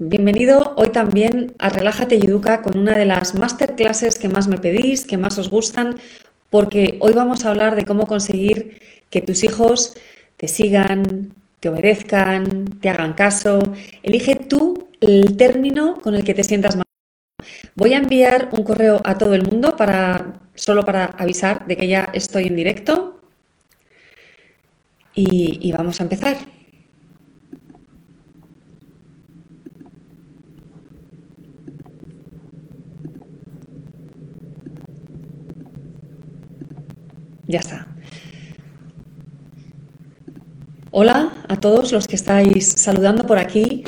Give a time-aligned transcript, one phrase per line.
[0.00, 4.56] Bienvenido hoy también a Relájate y Educa con una de las masterclasses que más me
[4.56, 5.96] pedís, que más os gustan,
[6.50, 8.80] porque hoy vamos a hablar de cómo conseguir
[9.10, 9.94] que tus hijos
[10.36, 13.58] te sigan, te obedezcan, te hagan caso.
[14.04, 16.84] Elige tú el término con el que te sientas más.
[17.74, 21.88] Voy a enviar un correo a todo el mundo para solo para avisar de que
[21.88, 23.20] ya estoy en directo
[25.12, 26.57] y, y vamos a empezar.
[37.48, 37.86] Ya está.
[40.90, 43.84] Hola a todos los que estáis saludando por aquí.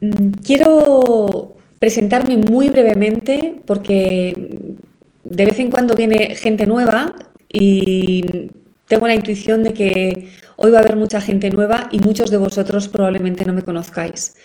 [0.00, 4.76] Mm, quiero presentarme muy brevemente porque
[5.24, 7.16] de vez en cuando viene gente nueva
[7.48, 8.50] y
[8.86, 12.36] tengo la intuición de que hoy va a haber mucha gente nueva y muchos de
[12.36, 14.36] vosotros probablemente no me conozcáis.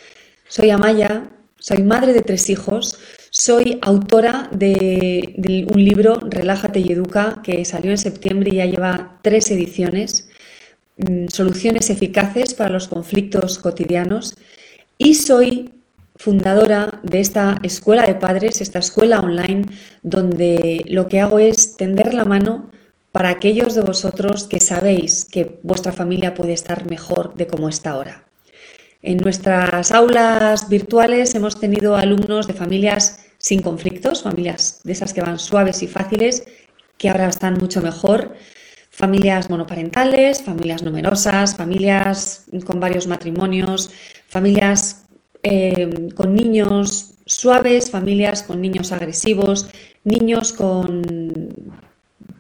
[0.48, 2.98] Soy Amaya, soy madre de tres hijos,
[3.40, 9.20] soy autora de, un libro, Relájate y Educa, que salió en septiembre y ya lleva
[9.22, 10.28] tres ediciones,
[10.98, 14.36] mm, Soluciones eficaces para los conflictos cotidianos.
[14.98, 15.72] Y soy
[16.16, 19.66] fundadora de esta escuela de padres, esta escuela online,
[20.02, 22.72] donde lo que hago es tender la mano
[23.12, 27.92] para aquellos de vosotros que sabéis que vuestra familia puede estar mejor de como está
[27.92, 28.26] ahora.
[29.04, 35.22] En nuestras aulas virtuales hemos tenido alumnos de familias sin conflictos, familias de esas que
[35.22, 36.44] van suaves y fáciles,
[36.98, 38.36] que ahora están mucho mejor,
[38.90, 43.90] familias monoparentales, familias numerosas, familias con varios matrimonios,
[44.28, 45.06] familias
[45.44, 49.70] eh, con niños suaves, familias con niños agresivos,
[50.04, 51.02] niños con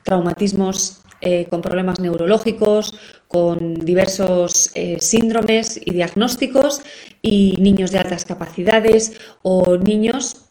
[0.03, 6.81] traumatismos eh, con problemas neurológicos, con diversos eh, síndromes y diagnósticos,
[7.21, 10.46] y niños de altas capacidades o niños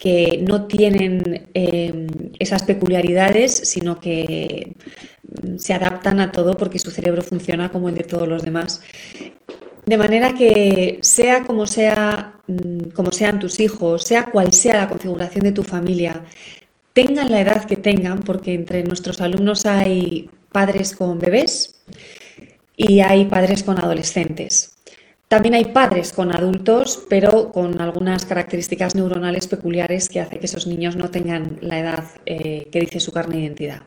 [0.00, 2.06] que no tienen eh,
[2.38, 4.74] esas peculiaridades, sino que
[5.58, 8.80] se adaptan a todo porque su cerebro funciona como el de todos los demás.
[9.84, 14.88] De manera que sea como sea, mm, como sean tus hijos, sea cual sea la
[14.88, 16.24] configuración de tu familia,
[16.94, 21.74] tengan la edad que tengan, porque entre nuestros alumnos hay padres con bebés
[22.74, 24.79] y hay padres con adolescentes.
[25.30, 30.66] También hay padres con adultos, pero con algunas características neuronales peculiares que hace que esos
[30.66, 33.82] niños no tengan la edad eh, que dice su carne de identidad.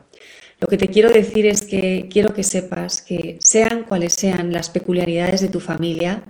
[0.58, 4.70] Lo que te quiero decir es que quiero que sepas que sean cuales sean las
[4.70, 6.22] peculiaridades de tu familia,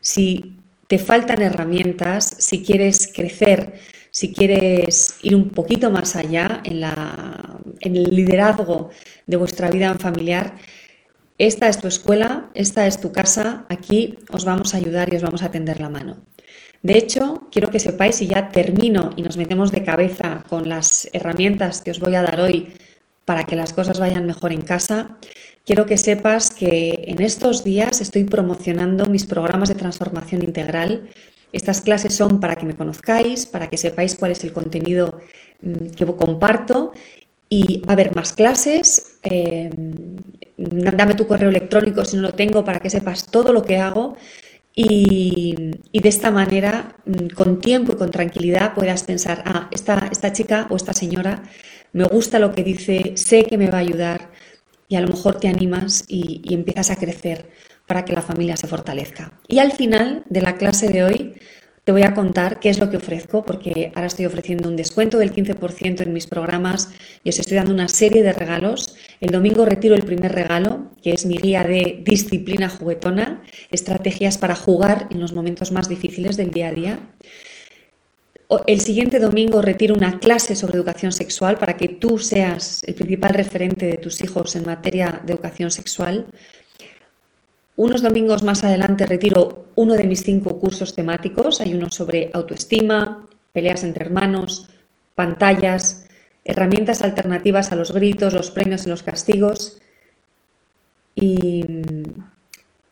[0.00, 3.72] si te faltan herramientas, si quieres crecer
[4.16, 6.82] si quieres ir un poquito más allá en,
[7.82, 8.88] el liderazgo
[9.26, 10.54] de vuestra vida familiar,
[11.38, 15.22] esta es tu escuela, esta es tu casa, aquí os vamos a ayudar y os
[15.22, 16.16] vamos a tender la mano.
[16.82, 21.08] De hecho, quiero que sepáis, y ya termino y nos metemos de cabeza con las
[21.12, 22.72] herramientas que os voy a dar hoy
[23.24, 25.18] para que las cosas vayan mejor en casa,
[25.64, 31.08] quiero que sepas que en estos días estoy promocionando mis programas de transformación integral
[31.52, 35.20] estas clases son para que me conozcáis, para que sepáis cuál es el contenido
[35.62, 36.92] mm, que comparto
[37.48, 39.18] y va a haber más clases.
[39.22, 39.70] Eh,
[40.56, 44.16] dame tu correo electrónico si no lo tengo para que sepas todo lo que hago
[44.78, 45.54] y,
[45.92, 50.66] de esta manera, mm, con tiempo y con tranquilidad, puedas pensar, ah, esta, esta chica
[50.70, 51.42] o esta señora
[51.92, 54.30] me gusta lo que dice, sé que me va a ayudar
[54.88, 57.48] y a lo mejor te animas y, y empiezas a crecer
[57.86, 59.32] para que la familia se fortalezca.
[59.48, 61.34] Y al final de la clase de hoy
[61.86, 65.18] te voy a contar qué es lo que ofrezco, porque ahora estoy ofreciendo un descuento
[65.18, 66.90] del 15% en mis programas
[67.22, 68.96] y os estoy dando una serie de regalos.
[69.20, 74.56] El domingo retiro el primer regalo, que es mi guía de disciplina juguetona, estrategias para
[74.56, 76.98] jugar en los momentos más difíciles del día a día.
[78.66, 83.32] El siguiente domingo retiro una clase sobre educación sexual para que tú seas el principal
[83.32, 86.26] referente de tus hijos en materia de educación sexual.
[87.76, 91.60] Unos domingos más adelante retiro uno de mis cinco cursos temáticos.
[91.60, 94.68] Hay uno sobre autoestima, peleas entre hermanos,
[95.14, 96.06] pantallas,
[96.44, 99.78] herramientas alternativas a los gritos, los premios y los castigos
[101.14, 102.02] y mm,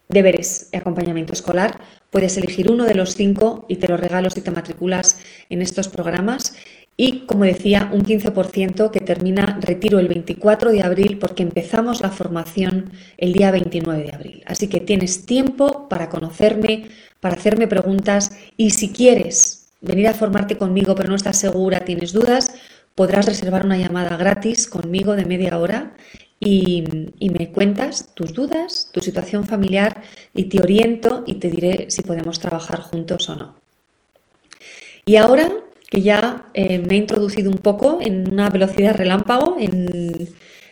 [0.08, 1.80] deberes y acompañamiento escolar,
[2.14, 5.18] Puedes elegir uno de los cinco y te lo regalo si te matriculas
[5.50, 6.54] en estos programas.
[6.96, 12.10] Y como decía, un 15% que termina retiro el 24 de abril porque empezamos la
[12.10, 14.42] formación el día 29 de abril.
[14.46, 16.88] Así que tienes tiempo para conocerme,
[17.18, 22.12] para hacerme preguntas y si quieres venir a formarte conmigo pero no estás segura, tienes
[22.12, 22.54] dudas,
[22.94, 25.94] podrás reservar una llamada gratis conmigo de media hora
[26.38, 26.84] y,
[27.20, 30.02] me cuentas tus dudas, tu situación familiar
[30.34, 33.56] y te oriento y te diré si podemos trabajar juntos o no.
[35.06, 35.50] Y ahora
[35.94, 40.28] que ya eh, me he introducido un poco en una velocidad relámpago, en,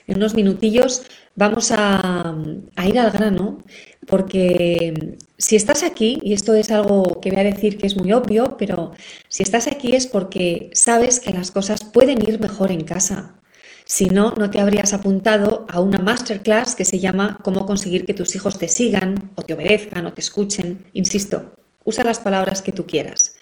[0.08, 1.02] unos minutillos,
[1.36, 2.34] vamos a,
[2.76, 3.58] a, ir al grano,
[4.06, 8.12] porque si estás aquí, y esto es algo que voy a decir que es muy
[8.12, 8.92] obvio, pero
[9.28, 13.36] si estás aquí es porque sabes que las cosas pueden ir mejor en casa.
[13.84, 18.14] Si no, no te habrías apuntado a una masterclass que se llama Cómo conseguir que
[18.14, 20.84] tus hijos te sigan o te obedezcan o te escuchen.
[20.92, 21.52] Insisto,
[21.84, 23.36] usa las palabras que tú quieras.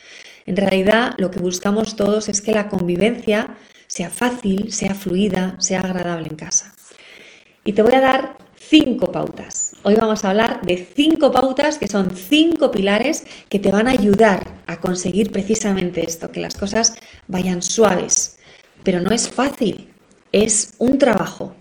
[0.50, 3.56] En realidad, lo que buscamos todos es que la convivencia
[3.86, 6.74] sea fácil, sea fluida, sea agradable en casa.
[7.64, 9.76] Y te voy a dar cinco pautas.
[9.84, 13.92] Hoy vamos a hablar de cinco pautas que son cinco pilares que te van a
[13.92, 16.96] ayudar a conseguir precisamente esto, que las cosas
[17.28, 18.36] vayan suaves.
[18.82, 19.94] Pero no es fácil,
[20.32, 21.54] es un trabajo.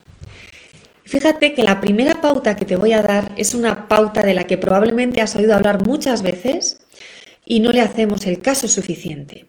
[1.04, 4.46] Fíjate que la primera pauta que te voy a dar es una pauta de la
[4.46, 6.82] que probablemente has oído hablar muchas veces
[7.50, 9.48] y no le hacemos el caso suficiente.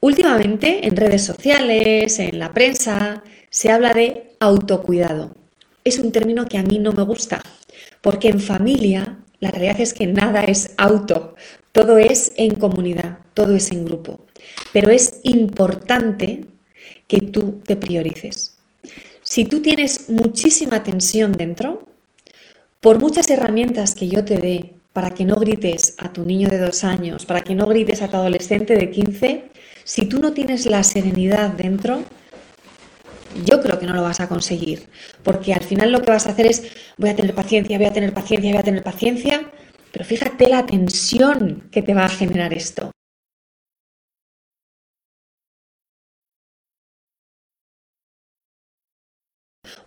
[0.00, 5.36] Últimamente en redes sociales, en la prensa, se habla de autocuidado.
[5.84, 7.42] Es un término que a mí no me gusta,
[8.00, 11.34] porque en familia la realidad es que nada es auto,
[11.70, 14.24] todo es en comunidad, todo es en grupo.
[14.72, 16.46] Pero es importante
[17.06, 18.56] que tú te priorices.
[19.22, 21.86] Si tú tienes muchísima tensión dentro,
[22.80, 26.56] por muchas herramientas que yo te dé para que no grites a tu niño de
[26.56, 29.44] dos años, para que no grites a tu adolescente de 15,
[29.84, 32.02] si tú no tienes la serenidad dentro,
[33.44, 34.88] yo creo que no lo vas a conseguir,
[35.22, 37.92] porque al final lo que vas a hacer es voy a tener paciencia, voy a
[37.92, 39.52] tener paciencia, voy a tener paciencia,
[39.92, 42.90] pero fíjate la tensión que te va a generar esto.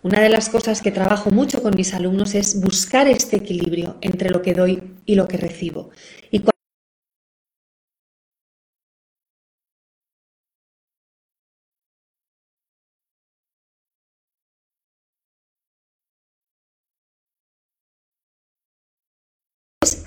[0.02, 4.30] Una de las cosas que trabajo mucho con mis alumnos es buscar este equilibrio entre
[4.30, 5.90] lo que doy y lo que recibo.
[6.30, 6.42] Y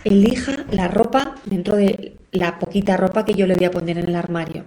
[0.04, 4.10] elija la ropa dentro de la poquita ropa que yo le voy a poner en
[4.10, 4.66] el armario.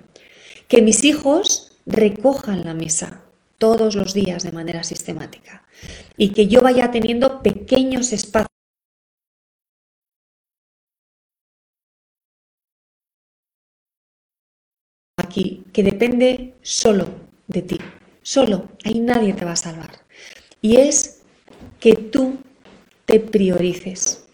[0.68, 3.25] Que mis hijos recojan la mesa
[3.58, 5.64] todos los días de manera sistemática
[6.16, 8.46] y que yo vaya teniendo pequeños espacios
[15.16, 17.08] aquí que depende solo
[17.46, 17.78] de ti,
[18.22, 19.90] solo, ahí nadie te va a salvar.
[20.60, 21.22] Y es
[21.80, 22.38] que tú
[23.04, 24.24] te priorices.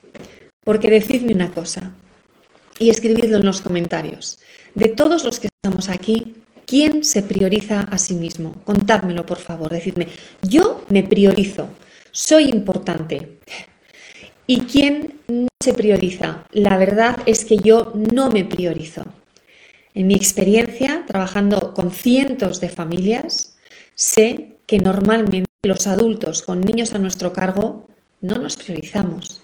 [0.64, 1.92] Porque decidme una cosa
[2.78, 4.38] y escribidlo en los comentarios.
[4.74, 6.36] De todos los que estamos aquí,
[6.72, 8.54] ¿Quién se prioriza a sí mismo?
[8.64, 9.70] Contádmelo, por favor.
[9.70, 10.08] Decidme,
[10.40, 11.68] yo me priorizo,
[12.12, 13.40] soy importante.
[14.46, 16.46] ¿Y quién no se prioriza?
[16.50, 19.04] La verdad es que yo no me priorizo.
[19.92, 23.58] En mi experiencia, trabajando con cientos de familias,
[23.94, 27.86] sé que normalmente los adultos con niños a nuestro cargo
[28.22, 29.42] no nos priorizamos.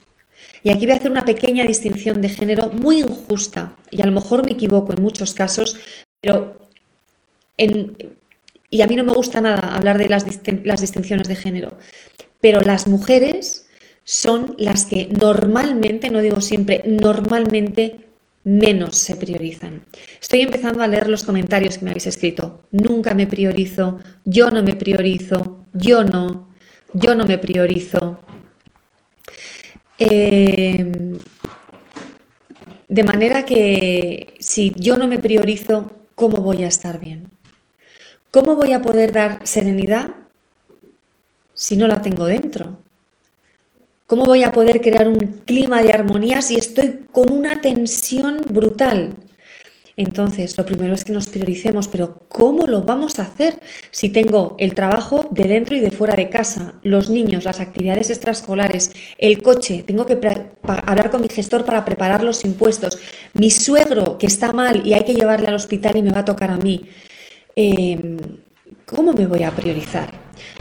[0.63, 4.13] Y aquí voy a hacer una pequeña distinción de género muy injusta, y a lo
[4.13, 5.77] mejor me equivoco en muchos casos,
[6.23, 6.58] pero
[8.71, 11.79] y a mí no me gusta nada hablar de las, distinciones de género,
[12.41, 13.67] pero las mujeres
[14.05, 18.07] son las que normalmente, no digo siempre, normalmente
[18.45, 19.85] menos se priorizan.
[20.21, 22.63] Estoy empezando a leer los comentarios que me habéis escrito.
[22.71, 26.49] Nunca me priorizo, yo no me priorizo, yo no,
[26.95, 28.21] yo no me priorizo.
[29.99, 31.19] Em,
[32.89, 37.38] de manera que si yo no me priorizo, ¿cómo voy a estar bien?
[38.31, 40.11] ¿Cómo voy a poder dar serenidad
[41.55, 42.77] si no la tengo dentro?
[44.07, 49.15] ¿Cómo voy a poder crear un clima de armonía si estoy con una tensión brutal?
[49.97, 54.57] Entonces, lo primero es que nos prioricemos, pero ¿cómo lo vamos a hacer si tengo
[54.59, 59.43] el trabajo de dentro y de fuera de casa, los niños, las actividades extraescolares, el
[59.43, 60.21] coche, tengo que
[60.63, 62.99] hablar con mi gestor para preparar los impuestos,
[63.33, 66.25] mi suegro que está mal y hay que llevarle al hospital y me va a
[66.27, 66.89] tocar a mí?
[67.61, 68.17] Em,
[68.87, 70.13] ¿Cómo me voy a priorizar?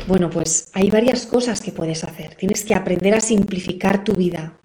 [0.07, 2.33] Bueno, pues hay varias cosas que puedes hacer.
[2.33, 4.57] Tienes que aprender a simplificar tu vida.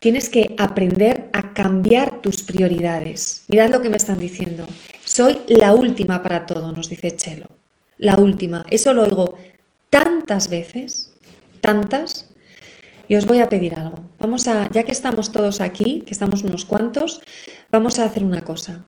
[0.00, 3.44] Tienes que aprender a cambiar tus prioridades.
[3.46, 4.66] Mirad lo que me están diciendo.
[5.04, 7.46] Soy la última para todo, nos dice Chelo.
[7.96, 8.66] La última.
[8.68, 9.38] Eso lo oigo
[9.90, 11.12] tantas veces,
[11.60, 12.34] tantas,
[13.06, 14.00] y os voy a pedir algo.
[14.18, 17.20] Vamos a, ya que estamos todos aquí, que estamos unos cuantos,
[17.70, 18.84] vamos a hacer una cosa.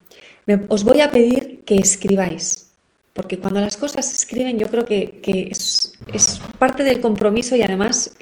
[0.68, 2.70] Os voy a pedir que escribáis,
[3.12, 5.98] porque cuando las cosas se escriben yo creo que, es,
[6.58, 8.16] parte del compromiso y además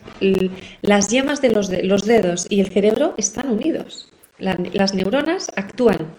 [0.82, 4.10] las yemas de los, los, dedos y el cerebro están unidos.
[4.38, 6.14] las neuronas actúan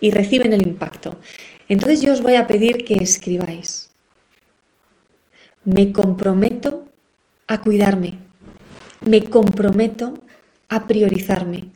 [0.00, 1.18] y reciben el impacto.
[1.68, 3.90] Entonces yo os voy a pedir que escribáis.
[5.64, 6.84] Me comprometo
[7.46, 8.18] a cuidarme,
[9.00, 10.14] me comprometo
[10.68, 11.70] a priorizarme.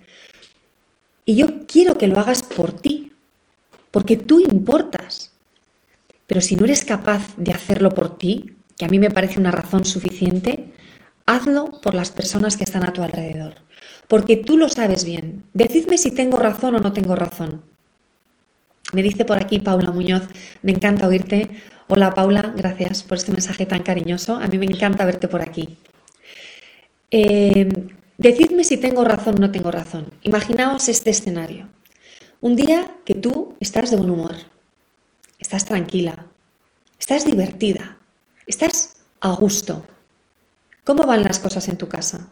[1.24, 3.12] Y yo quiero que lo hagas por ti,
[3.90, 5.32] porque tú importas.
[6.26, 9.50] Pero si no eres capaz de hacerlo por ti, que a mí me parece una
[9.50, 10.72] razón suficiente,
[11.26, 13.54] hazlo por las personas que están a tu alrededor.
[14.08, 15.44] Porque tú lo sabes bien.
[15.52, 17.62] Decidme si tengo razón o no tengo razón.
[18.92, 20.28] Me dice por aquí Paula Muñoz,
[20.62, 21.50] me encanta oírte.
[21.88, 24.36] Hola Paula, gracias por este mensaje tan cariñoso.
[24.36, 25.76] A mí me encanta verte por aquí.
[27.10, 27.68] Eh,
[28.16, 30.06] decidme si tengo razón o no tengo razón.
[30.22, 31.68] Imaginaos este escenario.
[32.40, 34.36] Un día que tú estás de buen humor,
[35.40, 36.26] estás tranquila,
[36.96, 37.98] estás divertida,
[38.46, 39.84] estás a gusto.
[40.84, 42.28] ¿Cómo van las cosas en tu casa?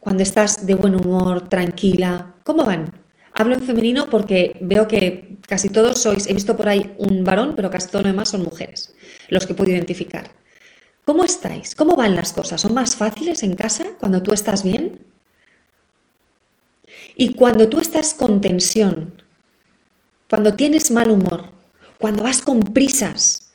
[0.00, 2.90] Cuando estás de buen humor, tranquila, ¿cómo van?
[3.34, 7.52] Hablo en femenino porque veo que casi todos sois, he visto por ahí un varón,
[7.54, 8.94] pero casi todo lo demás son mujeres,
[9.28, 10.30] los que puedo identificar.
[11.04, 11.74] ¿Cómo estáis?
[11.74, 12.62] ¿Cómo van las cosas?
[12.62, 15.04] ¿Son más fáciles en casa cuando tú estás bien?
[17.16, 19.25] Y cuando tú estás con tensión,
[20.28, 21.44] cuando tienes mal humor,
[21.98, 23.52] cuando vas con prisas,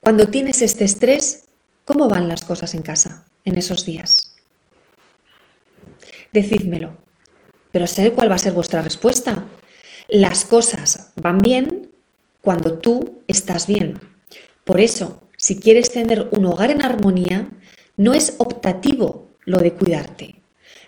[0.00, 1.44] cuando tienes este estrés,
[1.84, 4.36] ¿cómo van las cosas en casa en esos días?
[6.32, 6.96] Decídmelo,
[7.72, 9.44] pero sé cuál va a ser vuestra respuesta.
[10.08, 11.90] Las cosas van bien
[12.40, 13.98] cuando tú estás bien.
[14.64, 17.48] Por eso, si quieres tener un hogar en armonía,
[17.96, 20.42] no es optativo lo de cuidarte.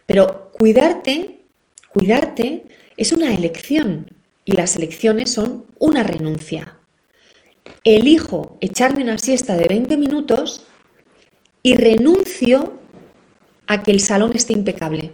[0.07, 1.41] Pero cuidarte,
[1.93, 2.65] cuidarte
[2.97, 4.11] es una elección
[4.47, 6.79] y las elecciones son una renuncia.
[7.85, 10.65] Elijo echarme una siesta de 20 minutos
[11.63, 12.81] y renuncio
[13.67, 15.13] a que el salón esté impecable.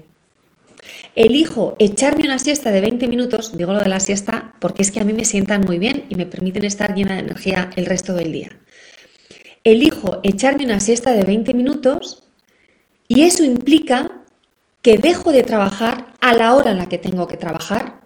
[1.16, 5.00] Elijo echarme una siesta de 20 minutos, digo lo de la siesta porque es que
[5.00, 8.14] a mí me sientan muy bien y me permiten estar llena de energía el resto
[8.14, 8.60] del día
[9.64, 12.24] elijo echarme una siesta de 20 minutos
[13.08, 14.22] y eso implica
[14.80, 18.01] que dejo de trabajar a la hora en la que tengo que trabajar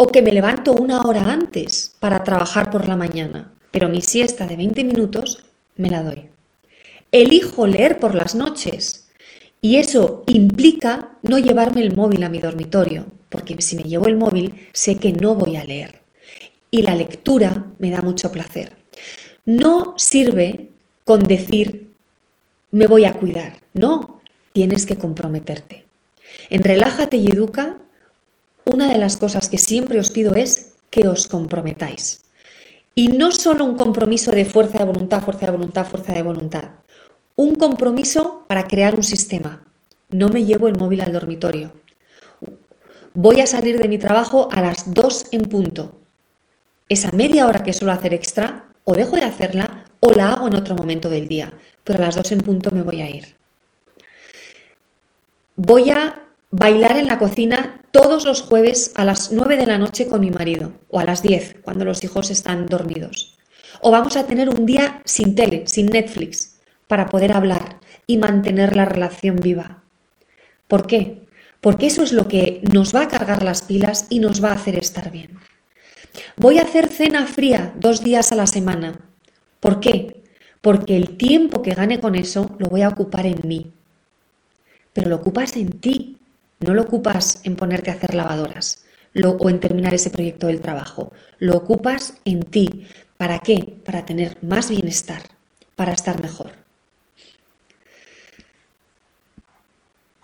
[0.00, 4.46] o que me levanto una hora antes para trabajar por la mañana, pero mi siesta
[4.46, 5.44] de 20 minutos
[5.76, 6.28] me la doy.
[7.10, 9.08] Elijo leer por las noches
[9.60, 14.16] y eso implica no llevarme el móvil a mi dormitorio, porque si me llevo el
[14.16, 16.00] móvil sé que no voy a leer
[16.70, 18.76] y la lectura me da mucho placer.
[19.44, 20.68] No sirve
[21.04, 21.90] con decir,
[22.70, 23.62] me voy a cuidar.
[23.72, 24.20] No,
[24.52, 25.86] tienes que comprometerte.
[26.50, 27.78] En Relájate y Educa,
[28.72, 32.22] una de las cosas que siempre os pido es que os comprometáis.
[32.94, 36.64] Y no solo un compromiso de fuerza de voluntad, fuerza de voluntad, fuerza de voluntad.
[37.36, 39.64] Un compromiso para crear un sistema.
[40.10, 41.72] No me llevo el móvil al dormitorio.
[43.14, 46.00] Voy a salir de mi trabajo a las 2 en punto.
[46.88, 50.54] Esa media hora que suelo hacer extra, o dejo de hacerla o la hago en
[50.54, 51.52] otro momento del día,
[51.84, 53.36] pero a las dos en punto me voy a ir.
[55.56, 60.06] Voy a bailar en la cocina todos los jueves a las 9 de la noche
[60.06, 63.38] con mi marido o a las 10 cuando los hijos están dormidos.
[63.80, 68.74] O vamos a tener un día sin tele, sin Netflix, para poder hablar y mantener
[68.74, 69.82] la relación viva.
[70.66, 71.22] ¿Por qué?
[71.60, 74.54] Porque eso es lo que nos va a cargar las pilas y nos va a
[74.54, 75.38] hacer estar bien.
[76.36, 79.00] Voy a hacer cena fría dos días a la semana
[79.60, 80.22] ¿Por qué?
[80.60, 83.72] Porque el tiempo que gane con eso lo voy a ocupar en mí.
[84.92, 86.18] Pero lo ocupas en ti,
[86.60, 88.84] no lo ocupas en ponerte a hacer lavadoras
[89.24, 91.12] o en terminar ese proyecto del trabajo.
[91.38, 92.86] Lo ocupas en ti.
[93.16, 93.76] ¿Para qué?
[93.84, 95.22] Para tener más bienestar,
[95.74, 96.52] para estar mejor.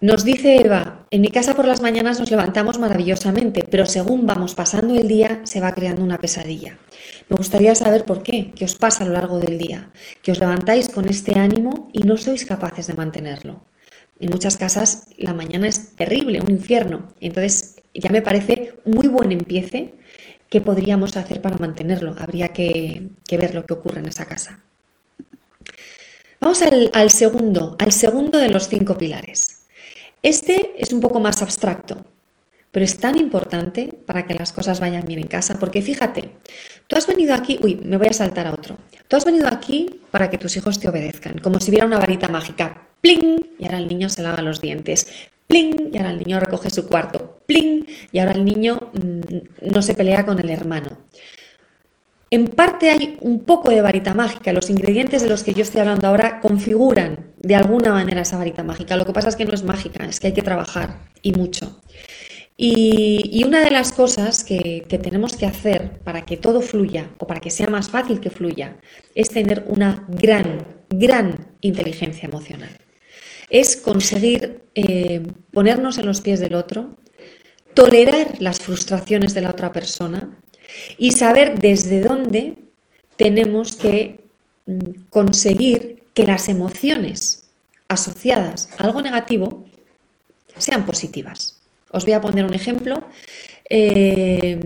[0.00, 4.54] Nos dice Eva, en mi casa por las mañanas nos levantamos maravillosamente, pero según vamos
[4.54, 6.76] pasando el día se va creando una pesadilla.
[7.30, 9.90] Me gustaría saber por qué, qué os pasa a lo largo del día,
[10.22, 13.64] que os levantáis con este ánimo y no sois capaces de mantenerlo.
[14.24, 17.12] En muchas casas la mañana es terrible, un infierno.
[17.20, 19.96] Entonces ya me parece muy buen empiece
[20.48, 22.16] que podríamos hacer para mantenerlo.
[22.18, 24.60] Habría que, ver lo que ocurre en esa casa.
[26.40, 29.66] Vamos al segundo, al segundo de los cinco pilares.
[30.22, 32.06] Este es un poco más abstracto,
[32.70, 36.30] pero es tan importante para que las cosas vayan bien en casa, porque fíjate,
[36.86, 38.76] tú has venido aquí, uy, me voy a saltar a otro,
[39.08, 42.28] tú has venido aquí para que tus hijos te obedezcan, como si hubiera una varita
[42.28, 45.06] mágica, pling, y ahora el niño se lava los dientes,
[45.46, 49.82] pling, y ahora el niño recoge su cuarto, pling, y ahora el niño mm, no
[49.82, 50.98] se pelea con el hermano.
[52.30, 54.52] En parte hay un poco de varita mágica.
[54.52, 58.64] Los ingredientes de los que yo estoy hablando ahora configuran de alguna manera esa varita
[58.64, 58.96] mágica.
[58.96, 61.80] Lo que pasa es que no es mágica, es que hay que trabajar y mucho.
[62.56, 67.40] Y, una de las cosas que, tenemos que hacer para que todo fluya o para
[67.40, 68.76] que sea más fácil que fluya
[69.14, 72.70] es tener una gran, gran inteligencia emocional.
[73.50, 76.96] Es conseguir eh, ponernos en los pies del otro,
[77.74, 80.38] tolerar las frustraciones de la otra persona,
[80.98, 82.56] y saber desde dónde
[83.16, 84.20] tenemos que
[84.66, 87.48] mm, conseguir que las emociones
[87.88, 89.64] asociadas a algo negativo
[90.56, 91.63] sean positivas.
[91.94, 93.04] Os voy a poner un ejemplo.
[93.70, 94.58] Eh,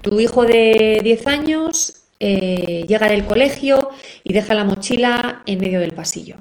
[0.00, 3.90] tu hijo de 10 años eh, llega del colegio
[4.22, 6.36] y deja la mochila en medio del pasillo.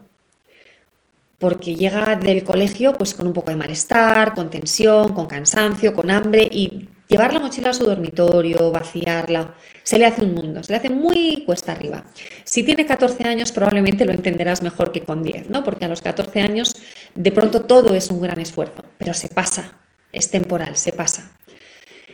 [1.40, 6.12] Porque llega del colegio pues con un poco de malestar, con tensión, con cansancio, con
[6.12, 9.54] hambre y Llevar la mochila a su dormitorio, vaciarla,
[9.84, 12.06] se le hace un mundo, se le hace muy cuesta arriba.
[12.46, 15.62] Si tiene 14 años probablemente lo entenderás mejor que con 10, ¿no?
[15.62, 16.74] Porque a los 14 años
[17.14, 19.74] de pronto todo es un gran esfuerzo, pero se pasa,
[20.14, 21.34] es temporal, se pasa.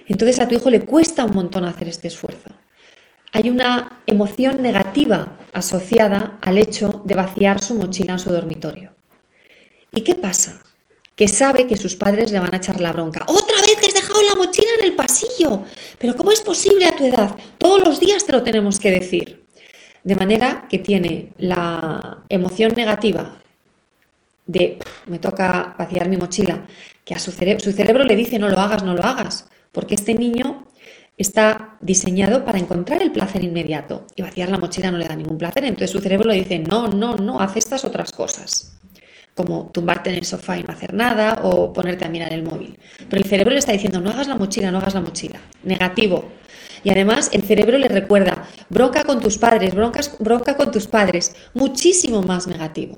[0.08, 2.50] Entonces a tu hijo le cuesta un montón hacer este esfuerzo.
[3.34, 8.96] Hay una emoción negativa asociada al hecho de vaciar su mochila en su dormitorio.
[9.94, 10.60] ¿Y qué pasa?
[11.16, 13.26] Que sabe que sus padres le van a echar la bronca.
[13.28, 13.87] ¡Otra vez
[14.22, 15.64] la mochila en el pasillo.
[16.00, 17.36] Pero ¿cómo es posible a tu edad?
[17.58, 19.46] Todos los días te lo tenemos que decir.
[20.04, 23.38] De manera que tiene la emoción negativa
[24.46, 26.66] de me toca vaciar mi mochila,
[27.04, 30.14] que a su, su cerebro le dice no lo hagas, no lo hagas, porque este
[30.14, 30.68] niño
[31.18, 35.38] está diseñado para encontrar el placer inmediato y vaciar la mochila no le da ningún
[35.38, 38.77] placer, entonces su cerebro le dice no, no, no, haz estas otras cosas
[39.38, 42.78] como tumbarte en el sofá y no hacer nada o ponerte a mirar el móvil.
[43.08, 45.40] Pero el cerebro le está diciendo, no hagas la mochila, no hagas la mochila.
[45.64, 46.26] Negativo.
[46.84, 51.36] Y además el cerebro le recuerda, bronca con tus padres, broncas, bronca con tus padres,
[51.54, 52.98] muchísimo más negativo.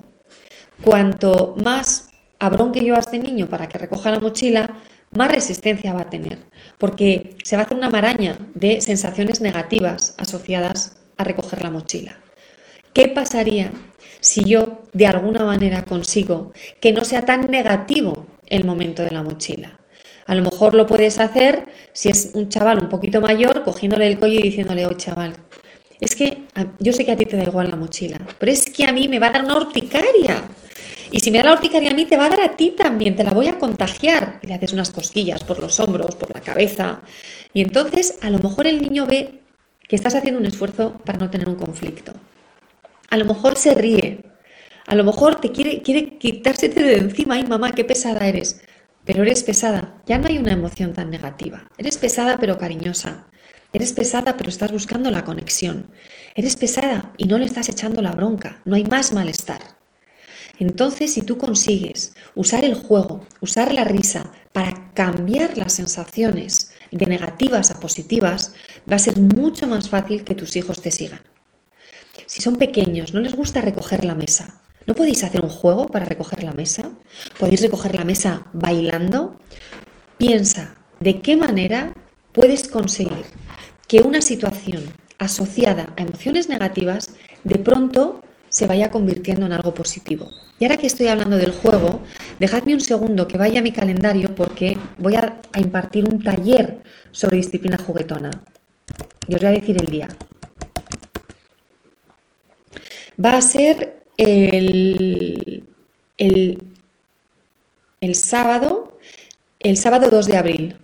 [0.81, 4.77] Cuanto más abronque yo a este niño para que recoja la mochila,
[5.11, 6.39] más resistencia va a tener,
[6.77, 12.17] porque se va a hacer una maraña de sensaciones negativas asociadas a recoger la mochila.
[12.93, 13.71] ¿Qué pasaría
[14.19, 19.23] si yo de alguna manera consigo que no sea tan negativo el momento de la
[19.23, 19.79] mochila.
[20.25, 24.19] A lo mejor lo puedes hacer si es un chaval un poquito mayor, cogiéndole el
[24.19, 25.33] cuello y diciéndole, oh chaval,
[25.99, 26.43] es que
[26.79, 29.07] yo sé que a ti te da igual la mochila, pero es que a mí
[29.07, 30.43] me va a dar una horticaria.
[31.11, 33.15] Y si me da la horticaria a mí, te va a dar a ti también,
[33.15, 34.39] te la voy a contagiar.
[34.43, 37.01] Y le haces unas cosquillas por los hombros, por la cabeza.
[37.51, 39.41] Y entonces a lo mejor el niño ve
[39.87, 42.13] que estás haciendo un esfuerzo para no tener un conflicto.
[43.09, 44.23] A lo mejor se ríe,
[44.89, 48.61] a lo mejor te quiere, quiere quitársete de encima, ay mamá, qué pesada eres.
[49.05, 51.69] Pero eres pesada, ya no hay una emoción tan negativa.
[51.77, 53.27] Eres pesada pero cariñosa.
[53.71, 55.91] Eres pesada pero estás buscando la conexión.
[56.35, 58.61] Eres pesada y no le estás echando la bronca.
[58.65, 59.61] No hay más malestar.
[60.57, 67.05] Entonces, si tú consigues usar el juego, usar la risa para cambiar las sensaciones de
[67.05, 68.53] negativas a positivas,
[68.91, 71.21] va a ser mucho más fácil que tus hijos te sigan.
[72.29, 74.61] Si son pequeños, no les gusta recoger la mesa.
[74.85, 76.91] ¿No podéis hacer un juego para recoger la mesa?
[77.39, 79.39] ¿Podéis recoger la mesa bailando?
[80.19, 81.91] Piensa de qué manera
[82.31, 83.25] puedes conseguir
[83.87, 84.83] que una situación
[85.17, 90.29] asociada a emociones negativas de pronto se vaya convirtiendo en algo positivo.
[90.59, 92.03] Y ahora que estoy hablando del juego,
[92.39, 96.77] dejadme un segundo que vaya a mi calendario porque voy a, impartir un taller
[97.09, 98.29] sobre disciplina juguetona.
[99.27, 100.09] Y os voy a decir el día
[103.23, 105.63] va a ser el,
[106.17, 108.97] el, sábado,
[109.59, 110.77] el sábado 2 de abril.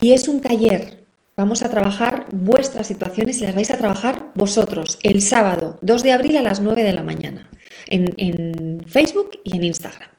[0.00, 1.04] Y es un taller.
[1.36, 6.12] Vamos a trabajar vuestras situaciones y las vais a trabajar vosotros el sábado 2 de
[6.12, 7.50] abril a las 9 de la mañana
[7.86, 10.10] en, Facebook y en Instagram.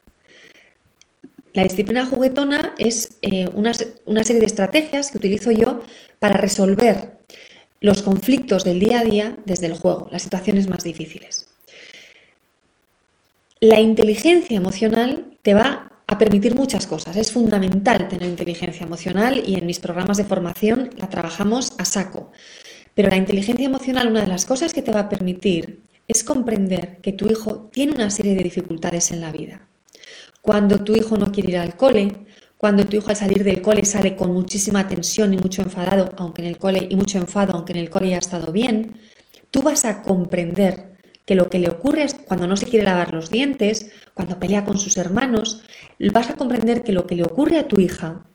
[1.54, 3.72] La disciplina juguetona es eh, una,
[4.06, 5.82] una serie de estrategias que utilizo yo
[6.20, 7.15] para resolver
[7.82, 11.48] los conflictos del día a día desde el juego, las situaciones más difíciles.
[13.60, 17.16] La inteligencia emocional te va a permitir muchas cosas.
[17.16, 22.32] Es fundamental tener inteligencia emocional y en mis programas de formación la trabajamos a saco.
[22.94, 26.98] Pero la inteligencia emocional, una de las cosas que te va a permitir es comprender
[27.02, 29.68] que tu hijo tiene una serie de dificultades en la vida.
[30.42, 32.26] Cuando tu hijo no quiere ir al cole,
[32.58, 36.42] cuando tu hijo al salir del cole sale con muchísima tensión y mucho enfadado, aunque
[36.42, 38.98] en el cole y mucho enfado, aunque en el cole ya ha estado bien,
[39.52, 43.14] tú vas a comprender que lo que le ocurre es cuando no se quiere lavar
[43.14, 45.64] los dientes, cuando pelea con sus hermanos,
[46.14, 48.26] vas a comprender que lo que le ocurre a tu hija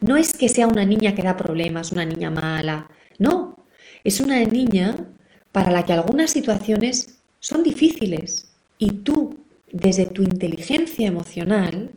[0.00, 3.66] no es que sea una niña que da problemas, una niña mala, no,
[4.04, 4.96] es una niña
[5.52, 8.52] para la que algunas situaciones son difíciles.
[8.78, 9.38] Y tú,
[9.70, 11.90] desde tu inteligencia emocional,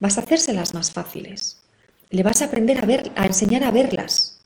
[0.00, 1.60] vas a hacérselas más fáciles.
[2.08, 4.40] Le vas a aprender a ver, a enseñar a verlas.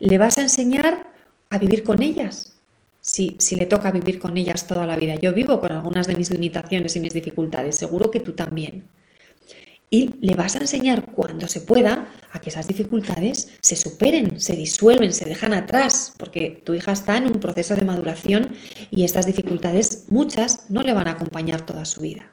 [0.00, 1.12] Le vas a enseñar
[1.48, 2.56] a vivir con ellas.
[3.00, 5.14] Si, si le toca vivir con ellas toda la vida.
[5.14, 8.88] Yo vivo con algunas de mis limitaciones y mis dificultades, seguro que tú también.
[9.88, 14.54] Y le vas a enseñar cuando se pueda a que esas dificultades se superen, se
[14.54, 18.52] disuelven, se dejan atrás, porque tu hija está en un proceso de maduración
[18.90, 22.30] y estas dificultades, muchas, no le van a acompañar toda su vida.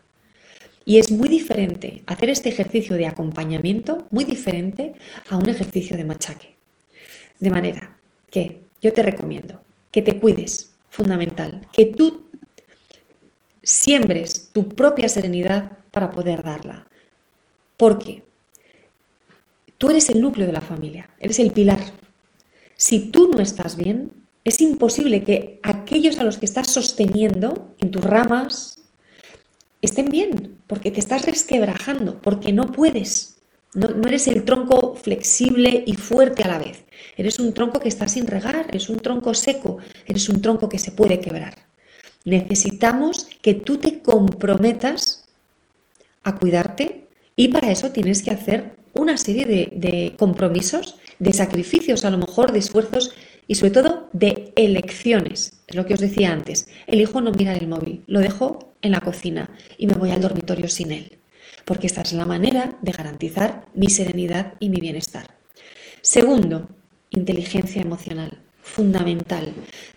[0.85, 4.93] Y es muy diferente hacer este ejercicio de acompañamiento, muy diferente
[5.29, 6.55] a un ejercicio de machaque.
[7.39, 7.97] De manera
[8.29, 12.25] que yo te recomiendo que te cuides, fundamental, que tú
[13.63, 16.85] siembres tu propia serenidad para poder darla.
[17.77, 18.23] Porque
[19.77, 21.79] tú eres el núcleo de la familia, eres el pilar.
[22.75, 24.11] Si tú no estás bien,
[24.43, 28.74] es imposible que aquellos a los que estás sosteniendo en tus ramas,
[29.85, 33.37] estén bien, porque te estás resquebrajando, porque no puedes.
[33.73, 36.85] No, eres el tronco flexible y fuerte a la vez.
[37.17, 40.79] Eres un tronco que está sin regar, eres un tronco seco, eres un tronco que
[40.79, 41.55] se puede quebrar.
[42.23, 45.25] Necesitamos que tú te comprometas
[46.23, 52.05] a cuidarte y para eso tienes que hacer una serie de, de compromisos, de sacrificios,
[52.05, 53.13] a lo mejor de esfuerzos
[53.47, 55.61] y sobre todo de elecciones.
[55.67, 56.67] Es lo que os decía antes.
[56.87, 60.67] Elijo no mirar el móvil, lo dejo en la cocina y me voy al dormitorio
[60.69, 61.17] sin él,
[61.65, 65.27] porque esta es la manera de garantizar mi serenidad y mi bienestar.
[66.01, 66.69] Segundo,
[67.09, 69.53] inteligencia emocional, fundamental.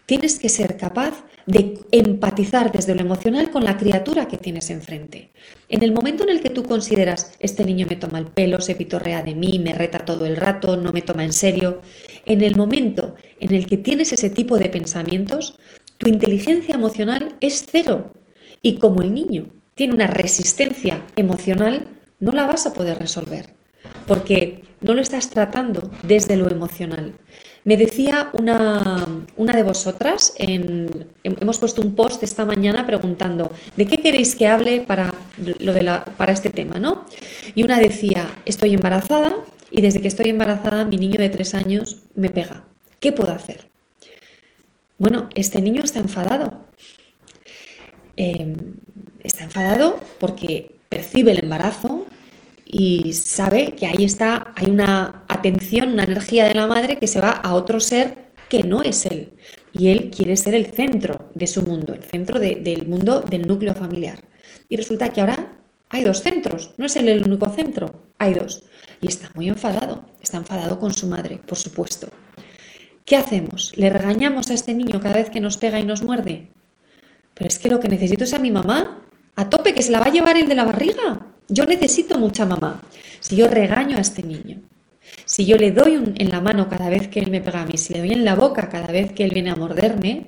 [0.07, 5.31] Tienes que ser capaz de empatizar desde lo emocional con la criatura que tienes enfrente.
[5.71, 8.75] En el momento en el que tú consideras, este niño me toma el pelo, se
[8.75, 11.81] pitorrea de mí, me reta todo el rato, no me toma en serio,
[12.27, 15.59] en el momento en el que tienes ese tipo de pensamientos,
[15.97, 18.13] tu inteligencia emocional es cero.
[18.63, 21.87] Y como el niño tiene una resistencia emocional,
[22.21, 23.55] no la vas a poder resolver,
[24.07, 27.15] porque no lo estás tratando desde lo emocional.
[27.65, 34.35] Me decía una, de vosotras, hemos puesto un post esta mañana preguntando, ¿de qué queréis
[34.35, 35.13] que hable para,
[35.59, 36.79] lo de la, para este tema?
[36.79, 37.05] ¿no?
[37.55, 39.35] Y una decía, estoy embarazada
[39.71, 42.65] y desde que estoy embarazada mi niño de tres años me pega.
[43.01, 43.69] ¿Qué puedo hacer?
[44.97, 46.68] Bueno, este niño está enfadado.
[48.21, 48.57] Em,
[49.23, 52.07] está enfadado porque percibe el embarazo,
[52.71, 57.21] y sabe que ahí está, hay una atención, una energía de la madre que se
[57.21, 59.33] va a otro ser que no es él.
[59.73, 63.75] Y él quiere ser el centro de su mundo, el centro del mundo del núcleo
[63.75, 64.19] familiar.
[64.69, 65.57] Y resulta que ahora
[65.89, 68.65] hay dos centros, no es él el único centro, hay dos.
[69.01, 72.09] Y está muy enfadado, está enfadado con su madre, por supuesto.
[73.07, 73.73] ¿Qué hacemos?
[73.77, 76.51] ¿Le regañamos a este niño cada vez que nos pega y nos muerde?
[77.39, 79.05] Pero es que lo que necesito es a mi mamá,
[79.37, 81.25] a tope, que se la va a llevar el de la barriga.
[81.49, 82.83] Yo necesito mucha mamá.
[83.21, 84.61] Si yo regaño a este niño,
[85.25, 87.79] si yo le doy en la mano cada vez que él me pega a mí,
[87.79, 90.27] si le doy en la boca cada vez que él viene a morderme,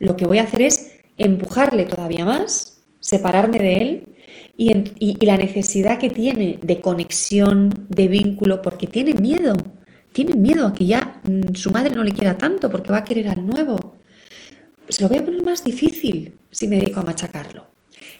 [0.00, 4.08] lo que voy a hacer es empujarle todavía más, separarme de él
[4.56, 9.54] y, y la necesidad que tiene de conexión, de vínculo, porque tiene miedo.
[10.12, 13.04] Tiene miedo a que ya mm, su madre no le quiera tanto porque va a
[13.04, 13.96] querer al nuevo.
[14.88, 17.66] Se lo voy a poner más difícil si me dedico a machacarlo.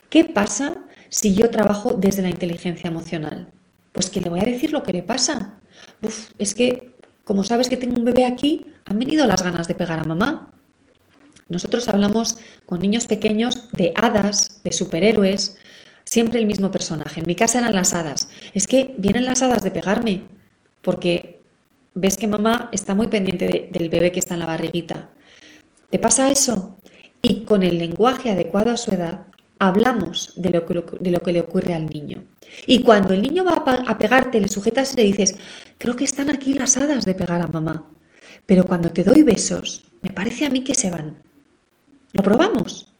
[0.08, 3.48] ¿Qué pasa si yo trabajo desde la inteligencia emocional?
[3.92, 5.58] Pues que le voy a decir lo que le pasa.
[6.02, 9.74] Uf, es que, como sabes que tengo un bebé aquí, han venido las ganas de
[9.74, 10.52] pegar a mamá.
[11.48, 15.56] Nosotros hablamos con niños pequeños de hadas, de superhéroes,
[16.04, 17.20] siempre el mismo personaje.
[17.20, 18.28] En mi casa eran las hadas.
[18.54, 20.22] Es que vienen las hadas de pegarme,
[20.82, 21.40] porque
[21.94, 25.10] ves que mamá está muy pendiente del bebé que está en la barriguita.
[25.90, 26.78] ¿Te pasa eso?
[27.22, 29.26] Y con el lenguaje adecuado a su edad,
[29.58, 32.24] hablamos de lo, que, de lo que le ocurre al niño.
[32.66, 35.36] Y cuando el niño va a pegarte, le sujetas y le dices,
[35.78, 37.86] creo que están aquí las hadas de pegar a mamá.
[38.46, 41.22] Pero cuando te doy besos, me parece a mí que se van.
[42.12, 42.92] ¿Lo probamos?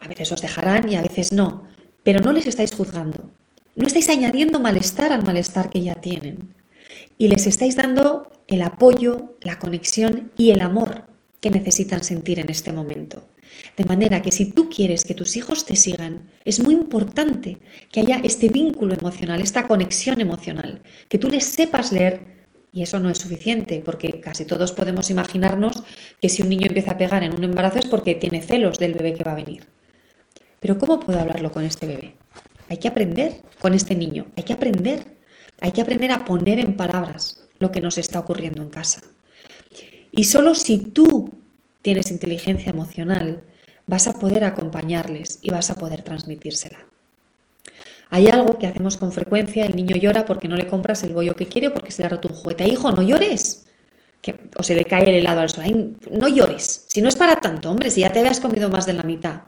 [0.00, 1.64] A veces os dejarán y a veces no,
[2.04, 3.30] pero no les estáis juzgando.
[3.74, 6.54] No estáis añadiendo malestar al malestar que ya tienen.
[7.16, 11.04] Y les estáis dando el apoyo, la conexión y el amor
[11.40, 13.28] que necesitan sentir en este momento.
[13.76, 17.58] De manera que si tú quieres que tus hijos te sigan, es muy importante
[17.90, 22.38] que haya este vínculo emocional, esta conexión emocional, que tú les sepas leer.
[22.70, 25.82] Y eso no es suficiente, porque casi todos podemos imaginarnos
[26.20, 28.92] que si un niño empieza a pegar en un embarazo es porque tiene celos del
[28.92, 29.66] bebé que va a venir.
[30.60, 32.14] Pero ¿cómo puedo hablarlo con este bebé?
[32.68, 35.16] Hay que aprender con este niño, hay que aprender,
[35.60, 39.00] hay que aprender a poner en palabras lo que nos está ocurriendo en casa.
[40.10, 41.30] Y solo si tú
[41.82, 43.42] tienes inteligencia emocional,
[43.86, 46.78] vas a poder acompañarles y vas a poder transmitírsela.
[48.10, 51.36] Hay algo que hacemos con frecuencia, el niño llora porque no le compras el bollo
[51.36, 52.66] que quiere o porque se le ha roto un juguete.
[52.66, 53.66] Hijo, no llores.
[54.56, 55.90] o se le cae el helado al suelo.
[56.10, 56.86] no llores.
[56.88, 59.42] Si no es para tanto, hombre, si ya te habías comido más de la mitad.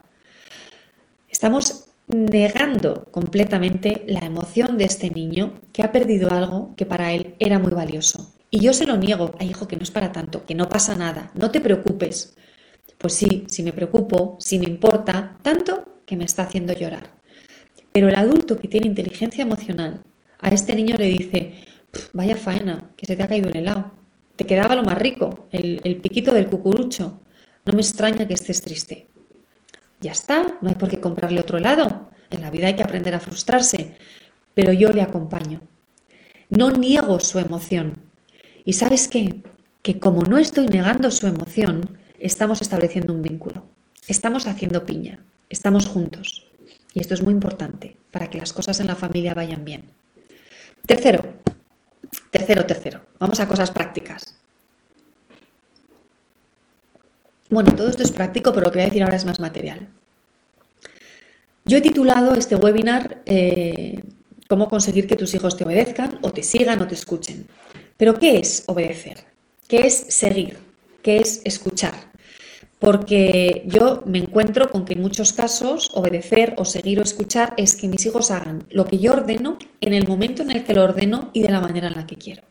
[1.27, 7.35] Estamos negando completamente la emoción de este niño que ha perdido algo que para él
[7.39, 8.33] era muy valioso.
[8.49, 10.95] Y yo se lo niego, ay hijo, que no es para tanto, que no pasa
[10.95, 12.35] nada, no te preocupes.
[12.97, 17.09] Pues sí, si me preocupo, si me importa, tanto que me está haciendo llorar.
[17.91, 20.03] Pero el adulto que tiene inteligencia emocional,
[20.39, 21.53] a este niño le dice,
[22.13, 23.91] vaya faena, que se te ha caído el helado.
[24.35, 27.21] Te quedaba lo más rico, el, el piquito del cucurucho.
[27.65, 29.07] No me extraña que estés triste.
[30.01, 32.09] Ya está, no hay por qué comprarle otro helado.
[32.29, 33.95] En la vida hay que aprender a frustrarse,
[34.53, 35.61] pero yo le acompaño.
[36.49, 38.11] No niego su emoción,
[38.63, 39.41] y sabes qué?
[39.81, 43.65] Que como no estoy negando su emoción, estamos estableciendo un vínculo.
[44.07, 45.19] Estamos haciendo piña.
[45.49, 46.47] Estamos juntos.
[46.93, 49.85] Y esto es muy importante para que las cosas en la familia vayan bien.
[50.85, 51.23] Tercero,
[52.29, 53.01] tercero, tercero.
[53.19, 54.40] Vamos a cosas prácticas.
[57.51, 59.87] Bueno, todo esto es práctico, pero lo que voy a decir ahora es más material.
[61.65, 64.01] Yo he titulado este webinar eh,
[64.51, 67.47] Cómo conseguir que tus hijos te obedezcan o te sigan o te escuchen.
[67.95, 69.23] Pero ¿qué es obedecer?
[69.69, 70.57] ¿Qué es seguir?
[71.01, 71.93] ¿Qué es escuchar?
[72.77, 77.77] Porque yo me encuentro con que en muchos casos obedecer o seguir o escuchar es
[77.77, 80.83] que mis hijos hagan lo que yo ordeno en el momento en el que lo
[80.83, 82.43] ordeno y de la manera en la que quiero.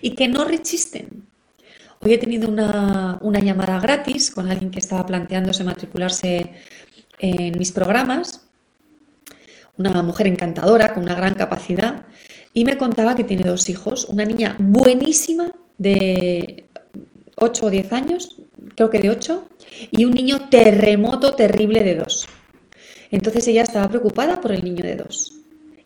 [0.00, 1.26] Y que no rechisten.
[2.00, 6.52] Hoy he tenido una, llamada gratis con alguien que estaba planteándose matricularse
[7.18, 8.46] en mis programas,
[9.76, 12.06] una mujer encantadora con una gran capacidad
[12.54, 16.68] y me contaba que tiene dos hijos, una niña buenísima de
[17.36, 18.36] 8 o 10 años,
[18.76, 19.48] creo que de 8,
[19.90, 22.28] y un niño terremoto terrible de 2.
[23.10, 25.32] Entonces ella estaba preocupada por el niño de 2.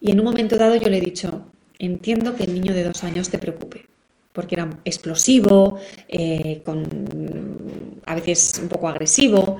[0.00, 1.46] Y en un momento dado yo le he dicho,
[1.78, 3.86] entiendo que el niño de 2 años te preocupe,
[4.32, 6.86] porque era explosivo, eh, con,
[8.06, 9.58] a veces un poco agresivo,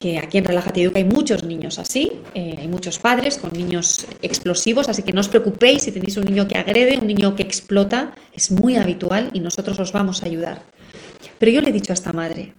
[0.00, 4.06] que aquí en Relájate Educa hay muchos niños así, eh, hay muchos padres con niños
[4.22, 7.42] explosivos, así que no os preocupéis si tenéis un niño que agrede, un niño que
[7.42, 10.62] explota, es muy habitual y nosotros os vamos a ayudar.
[11.38, 12.54] Pero yo le he dicho a esta madre,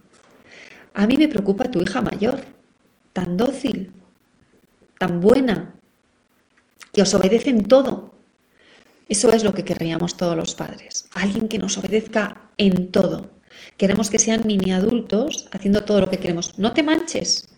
[0.94, 2.40] a mí me preocupa tu hija mayor,
[3.12, 3.92] tan dócil,
[4.98, 5.74] tan buena,
[6.92, 8.12] que os obedece en todo.
[9.10, 13.28] Eso es lo que querríamos todos los padres, alguien que nos obedezca en todo.
[13.76, 16.56] Queremos que sean mini adultos haciendo todo lo que queremos.
[16.60, 17.48] No te manches,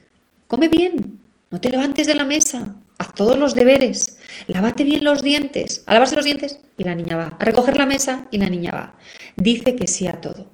[0.48, 5.22] come bien, no te levantes de la mesa, haz todos los deberes, lávate bien los
[5.22, 8.48] dientes, a lavarse los dientes y la niña va, a recoger la mesa y la
[8.48, 8.94] niña va.
[9.36, 10.50] Dice que sí a todo.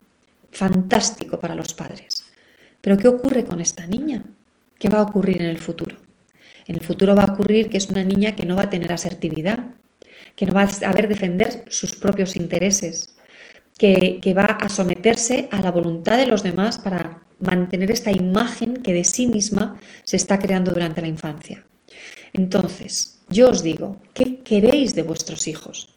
[0.50, 2.24] Fantástico para los padres.
[2.80, 4.24] Pero ¿qué ocurre con esta niña?
[4.80, 5.94] ¿Qué va a ocurrir en el futuro?
[6.66, 8.92] En el futuro va a ocurrir que es una niña que no va a tener
[8.92, 9.60] asertividad,
[10.38, 13.16] que no va a saber defender sus propios intereses,
[13.76, 18.94] que, va a someterse a la voluntad de los demás para mantener esta imagen que
[18.94, 21.66] de sí misma se está creando durante la infancia.
[22.32, 25.96] Entonces, yo os digo, ¿qué queréis de vuestros hijos?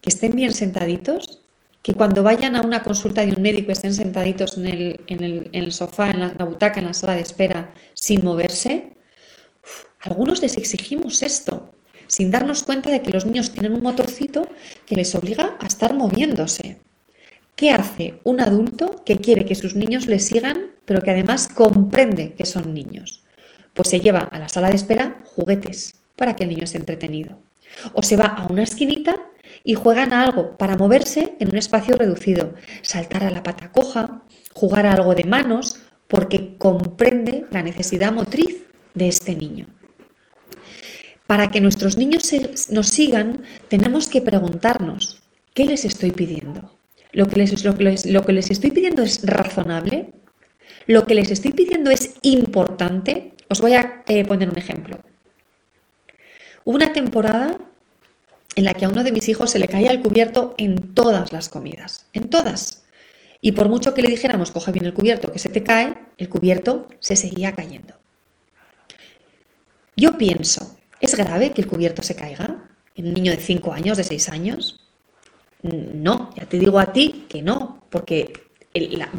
[0.00, 1.40] ¿Que estén bien sentaditos?
[1.82, 4.68] ¿Que cuando vayan a una consulta de un médico estén sentaditos en
[5.52, 8.92] el, sofá, en la, butaca, en la sala de espera, sin moverse?
[10.02, 11.74] algunos les exigimos esto,
[12.10, 14.48] sin darnos cuenta de que los niños tienen un motorcito
[14.84, 16.80] que les obliga a estar moviéndose.
[17.54, 22.34] ¿Qué hace un adulto que quiere que sus niños le sigan, pero que además comprende
[22.34, 23.22] que son niños?
[23.74, 27.38] Pues se lleva a la sala de espera juguetes para que el niño esté entretenido.
[27.92, 29.14] O se va a una esquinita
[29.62, 34.24] y juegan a algo para moverse en un espacio reducido, saltar a la pata coja,
[34.52, 39.68] jugar a algo de manos, porque comprende la necesidad motriz de este niño.
[41.30, 42.28] Para que nuestros niños
[42.70, 45.22] nos sigan, tenemos que preguntarnos,
[45.54, 46.76] ¿qué les estoy pidiendo?
[47.12, 50.12] lo que les, estoy pidiendo es razonable,
[50.88, 53.34] lo que les estoy pidiendo es importante.
[53.48, 54.98] Os voy a eh, poner un ejemplo.
[56.64, 57.58] Hubo una temporada
[58.56, 61.32] en la que a uno de mis hijos se le caía el cubierto en todas
[61.32, 62.82] las comidas, en todas.
[63.40, 66.28] Y por mucho que le dijéramos, coge bien el cubierto, que se te cae, el
[66.28, 67.94] cubierto se seguía cayendo.
[69.94, 73.96] Yo pienso, ¿es grave que el cubierto se caiga en un niño de 5 años,
[73.96, 74.80] de 6 años?
[75.62, 78.32] No, ya te digo a ti que no, porque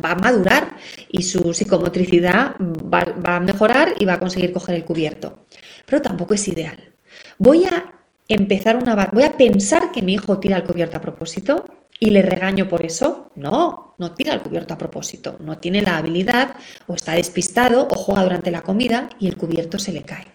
[0.04, 0.78] va a madurar
[1.10, 5.46] y su psicomotricidad va, a mejorar y va a conseguir coger el cubierto.
[5.86, 6.78] Pero tampoco es ideal.
[7.38, 7.94] Voy a
[8.28, 11.66] empezar una voy a pensar que mi hijo tira el cubierto a propósito
[12.00, 13.32] y le regaño por eso.
[13.36, 15.38] No, no tira el cubierto a propósito.
[15.40, 16.56] No tiene la habilidad
[16.88, 20.28] o está despistado o juega durante la comida y el cubierto se le cae.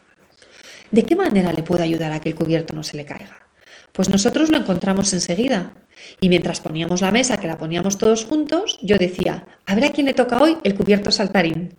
[0.90, 3.46] ¿De qué manera le puedo ayudar a que el cubierto no se le caiga?
[3.92, 5.72] Pues nosotros lo encontramos enseguida.
[6.20, 9.92] Y mientras poníamos la mesa, que la poníamos todos juntos, yo decía, a ver a
[9.92, 11.74] quién le toca hoy el cubierto saltarín.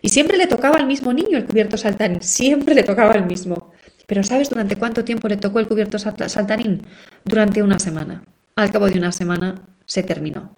[0.00, 3.72] Y siempre le tocaba al mismo niño el cubierto saltarín, siempre le tocaba al mismo.
[4.06, 6.86] Pero ¿sabes durante cuánto tiempo le tocó el cubierto saltarín?
[7.24, 8.22] Durante una semana.
[8.54, 10.56] Al cabo de una semana se terminó.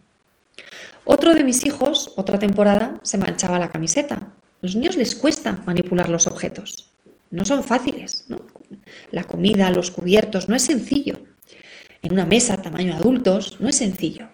[1.04, 4.16] Otro de mis hijos, otra temporada, se manchaba la camiseta.
[4.16, 6.89] A los niños les cuesta manipular los objetos.
[7.30, 8.24] No son fáciles.
[8.28, 8.40] ¿no?
[9.10, 11.20] La comida, los cubiertos, no es sencillo.
[12.02, 14.28] En una mesa tamaño adultos, no es sencillo.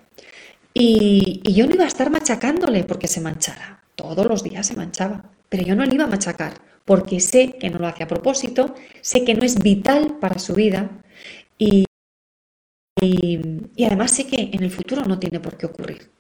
[0.73, 3.83] Y, yo no iba a estar machacándole porque se manchara.
[3.95, 5.31] Todos los días se manchaba.
[5.49, 6.55] Pero yo no le iba a machacar
[6.85, 10.55] porque sé que no lo hace a propósito, sé que no es vital para su
[10.55, 10.89] vida
[11.59, 11.85] y,
[13.01, 16.11] y, además sé que en el futuro no tiene por qué ocurrir.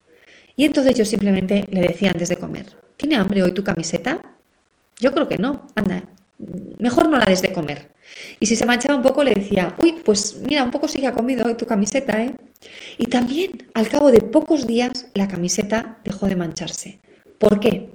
[0.56, 4.20] Y entonces yo simplemente le decía antes de comer, ¿tiene hambre hoy tu camiseta?
[4.98, 5.66] Yo creo que no.
[5.74, 6.02] Anda,
[6.78, 7.90] mejor no la des de comer.
[8.40, 11.06] Y si se manchaba un poco, le decía, uy, pues mira, un poco sí que
[11.06, 12.34] ha comido tu camiseta, ¿eh?
[12.98, 17.00] Y también, al cabo de pocos días, la camiseta dejó de mancharse.
[17.38, 17.90] ¿Por qué?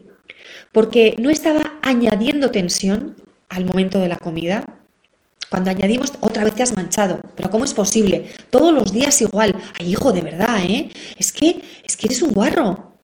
[0.72, 3.16] Porque no estaba añadiendo tensión
[3.50, 4.64] al momento de la comida.
[5.50, 7.20] Cuando añadimos, otra vez te has manchado.
[7.36, 8.28] Pero ¿cómo es posible?
[8.50, 9.56] Todos los días igual.
[9.80, 10.90] Ay, hijo, de verdad, ¿eh?
[11.18, 12.98] Es que, es que eres un guarro.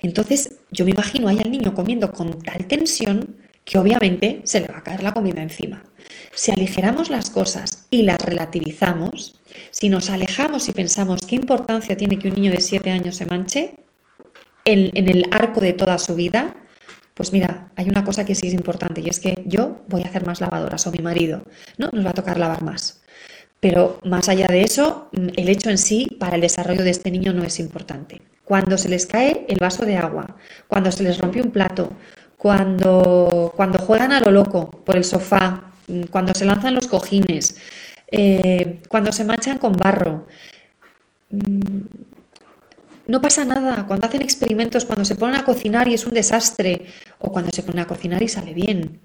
[0.00, 4.68] Entonces, yo me imagino ahí al niño comiendo con tal tensión que obviamente se le
[4.68, 5.82] va a caer la comida encima.
[6.34, 12.18] Si aligeramos las cosas y las relativizamos, si nos alejamos y pensamos qué importancia tiene
[12.18, 13.76] que un niño de 7 años se manche
[14.64, 16.54] en, en el arco de toda su vida,
[17.14, 20.06] pues mira, hay una cosa que sí es importante y es que yo voy a
[20.06, 21.42] hacer más lavadoras o mi marido,
[21.78, 21.88] ¿no?
[21.92, 23.02] Nos va a tocar lavar más.
[23.60, 27.32] Pero más allá de eso, el hecho en sí para el desarrollo de este niño
[27.32, 28.20] no es importante.
[28.44, 30.36] Cuando se les cae el vaso de agua,
[30.68, 31.90] cuando se les rompe un plato,
[32.44, 35.72] cuando, cuando juegan a lo loco por el sofá,
[36.10, 37.56] cuando se lanzan los cojines,
[38.06, 40.26] eh, cuando se manchan con barro.
[41.30, 41.86] Mm,
[43.06, 46.84] no pasa nada cuando hacen experimentos, cuando se ponen a cocinar y es un desastre,
[47.18, 49.00] o cuando se ponen a cocinar y sale bien.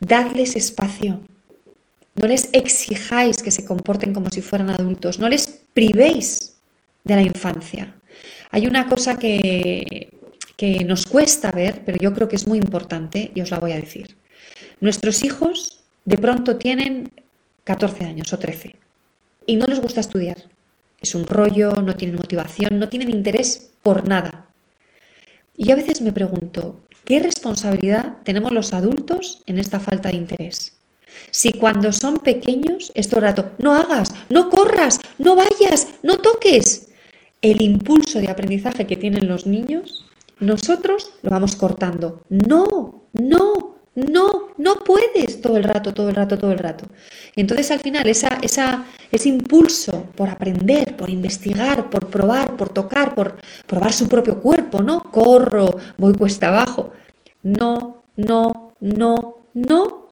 [0.00, 1.20] Dadles espacio.
[2.16, 5.20] No les exijáis que se comporten como si fueran adultos.
[5.20, 6.56] No les privéis
[7.04, 7.94] de la infancia.
[8.50, 10.10] Hay una cosa que,
[10.62, 13.72] que nos cuesta ver, pero yo creo que es muy importante y os la voy
[13.72, 14.16] a decir.
[14.80, 17.10] Nuestros hijos de pronto tienen
[17.64, 18.76] 14 años o 13
[19.44, 20.36] y no les gusta estudiar.
[21.00, 24.46] Es un rollo, no tienen motivación, no tienen interés por nada.
[25.56, 30.76] Y a veces me pregunto, ¿qué responsabilidad tenemos los adultos en esta falta de interés?
[31.32, 36.18] Si cuando son pequeños es todo el rato, no hagas, no corras, no vayas, no
[36.18, 36.86] toques.
[37.40, 40.06] El impulso de aprendizaje que tienen los niños
[40.40, 42.22] nosotros lo vamos cortando.
[42.28, 46.86] No, no, no, no puedes todo el rato, todo el rato, todo el rato.
[47.36, 53.14] Y entonces al final esa, ese impulso por aprender, por investigar, por probar, por tocar,
[53.14, 55.02] por probar su propio cuerpo, ¿no?
[55.02, 56.92] Corro, voy cuesta abajo.
[57.42, 60.08] No, no, no, no.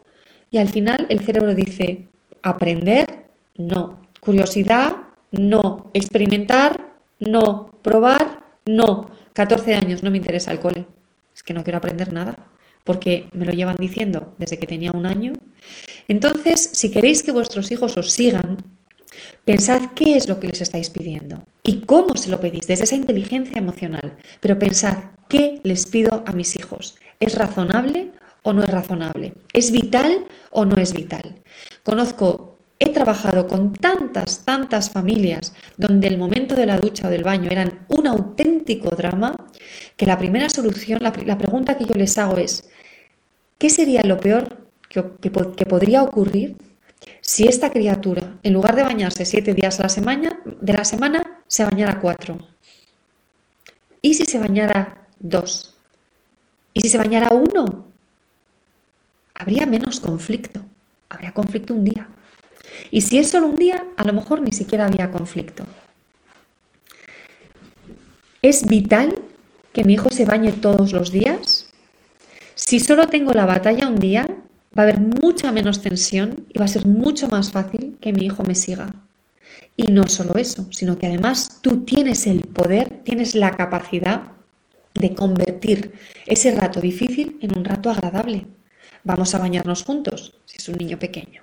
[0.51, 2.09] Y al final el cerebro dice,
[2.43, 3.25] aprender,
[3.57, 4.01] no.
[4.21, 4.97] Curiosidad,
[5.33, 5.91] no.
[5.95, 7.71] Experimentar, no.
[7.83, 9.11] Probar, no.
[9.33, 10.87] 14 años, no me interesa el cole.
[11.35, 12.37] Es que no quiero aprender nada,
[12.85, 15.33] porque me lo llevan diciendo desde que tenía un año.
[16.09, 18.59] Entonces, si queréis que vuestros hijos os sigan,
[19.45, 22.97] pensad qué es lo que les estáis pidiendo y cómo se lo pedís desde esa
[22.97, 24.17] inteligencia emocional.
[24.41, 24.97] Pero pensad
[25.29, 26.97] qué les pido a mis hijos.
[27.21, 28.11] ¿Es razonable
[28.43, 29.35] o no es razonable?
[29.53, 31.37] ¿Es vital o no es vital?
[31.85, 32.50] Conozco
[32.83, 37.51] He trabajado con tantas, tantas familias donde el momento de la ducha o del baño
[37.51, 39.37] eran un auténtico drama,
[39.99, 42.71] que la primera solución, la, pregunta que yo les hago es,
[43.59, 46.57] ¿qué sería lo peor que, que podría ocurrir
[47.21, 51.43] si esta criatura, en lugar de bañarse siete días a la semana, de la semana,
[51.49, 52.39] se bañara cuatro?
[54.01, 55.77] ¿Y si se bañara dos?
[56.73, 57.89] ¿Y si se bañara uno?
[59.35, 60.63] Habría menos conflicto.
[61.11, 62.09] Habría conflicto un día.
[62.91, 65.65] Y si es solo un día, a lo mejor ni siquiera había conflicto.
[68.43, 69.15] ¿Es vital
[69.73, 71.71] que mi hijo se bañe todos los días?
[72.55, 74.27] Si solo tengo la batalla un día,
[74.77, 78.25] va a haber mucha menos tensión y va a ser mucho más fácil que mi
[78.25, 78.95] hijo me siga.
[79.77, 84.33] Y no solo eso, sino que además tú tienes el poder, tienes la capacidad
[84.95, 85.93] de convertir
[86.27, 88.47] ese rato difícil en un rato agradable.
[89.05, 91.43] Vamos a bañarnos juntos, si es un niño pequeño.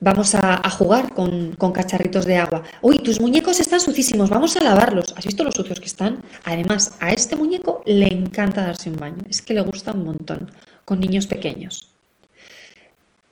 [0.00, 2.62] Vamos a, jugar con, con, cacharritos de agua.
[2.82, 5.12] Uy, tus muñecos están sucísimos, vamos a lavarlos.
[5.16, 6.22] ¿Has visto los sucios que están?
[6.44, 9.22] Además, a este muñeco le encanta darse un baño.
[9.28, 10.52] Es que le gusta un montón
[10.84, 11.88] con niños pequeños.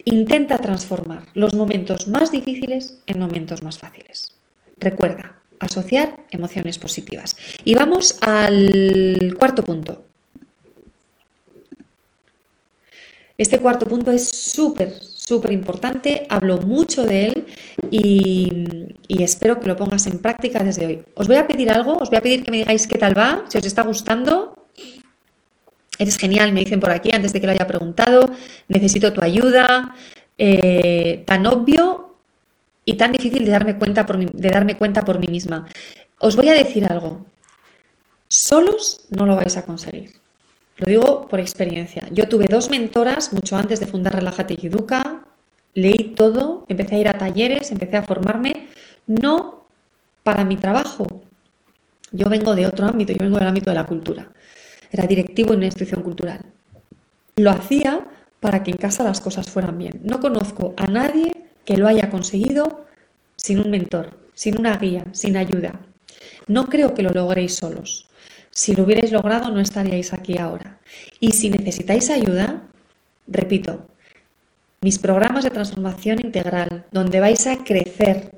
[0.05, 4.33] Intenta transformar los momentos más difíciles en momentos más fáciles.
[4.79, 7.37] Recuerda, asociar emociones positivas.
[7.65, 10.05] Y vamos al cuarto punto.
[13.39, 14.93] Este cuarto punto es súper,
[15.27, 17.47] súper importante, hablo mucho de él
[17.91, 18.53] y,
[19.09, 21.03] espero que lo pongas en práctica desde hoy.
[21.15, 23.45] Os voy a pedir algo, os voy a pedir que me digáis qué tal va,
[23.49, 24.55] si os está gustando.
[25.99, 28.31] Eres genial, me dicen por aquí antes de que lo haya preguntado.
[28.69, 29.95] Necesito tu ayuda.
[30.39, 32.15] Eh, tan obvio
[32.85, 35.67] y tan difícil de darme, cuenta por de darme cuenta por mí misma.
[36.19, 37.27] Os voy a decir algo.
[38.29, 40.26] Solos no lo vais a conseguir.
[40.77, 42.07] Lo digo por experiencia.
[42.13, 45.25] Yo tuve dos mentoras mucho antes de fundar Relájate y Educa.
[45.75, 48.69] Leí todo, empecé a ir a talleres, empecé a formarme.
[49.07, 49.67] No
[50.23, 51.07] para mi trabajo.
[52.13, 54.31] Yo vengo de otro ámbito, yo vengo del ámbito de la cultura
[54.91, 56.41] era directivo en una institución cultural.
[57.37, 58.07] Lo hacía
[58.41, 60.01] para que en casa las cosas fueran bien.
[60.05, 61.33] No conozco a nadie
[61.65, 62.87] que lo haya conseguido
[63.37, 65.81] sin un mentor, sin una guía, sin ayuda.
[66.47, 68.06] No creo que lo logréis solos.
[68.57, 70.81] Si lo hubierais logrado no estaríais aquí ahora.
[71.21, 72.63] Y si necesitáis ayuda,
[73.27, 73.87] repito,
[74.81, 78.33] mis programas de transformación integral, donde vais a crecer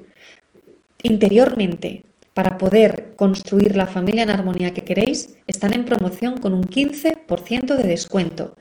[1.04, 2.04] interiormente,
[2.34, 7.76] para poder construir la familia en armonía que queréis, están en promoción con un 15%
[7.76, 8.56] de descuento.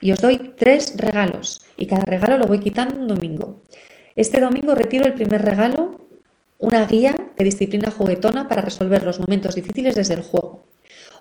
[0.00, 3.60] Y os doy tres regalos y cada regalo lo voy quitando un domingo.
[4.16, 6.08] Este domingo retiro el primer regalo,
[6.58, 10.71] una guía de disciplina juguetona para resolver los momentos difíciles desde el juego.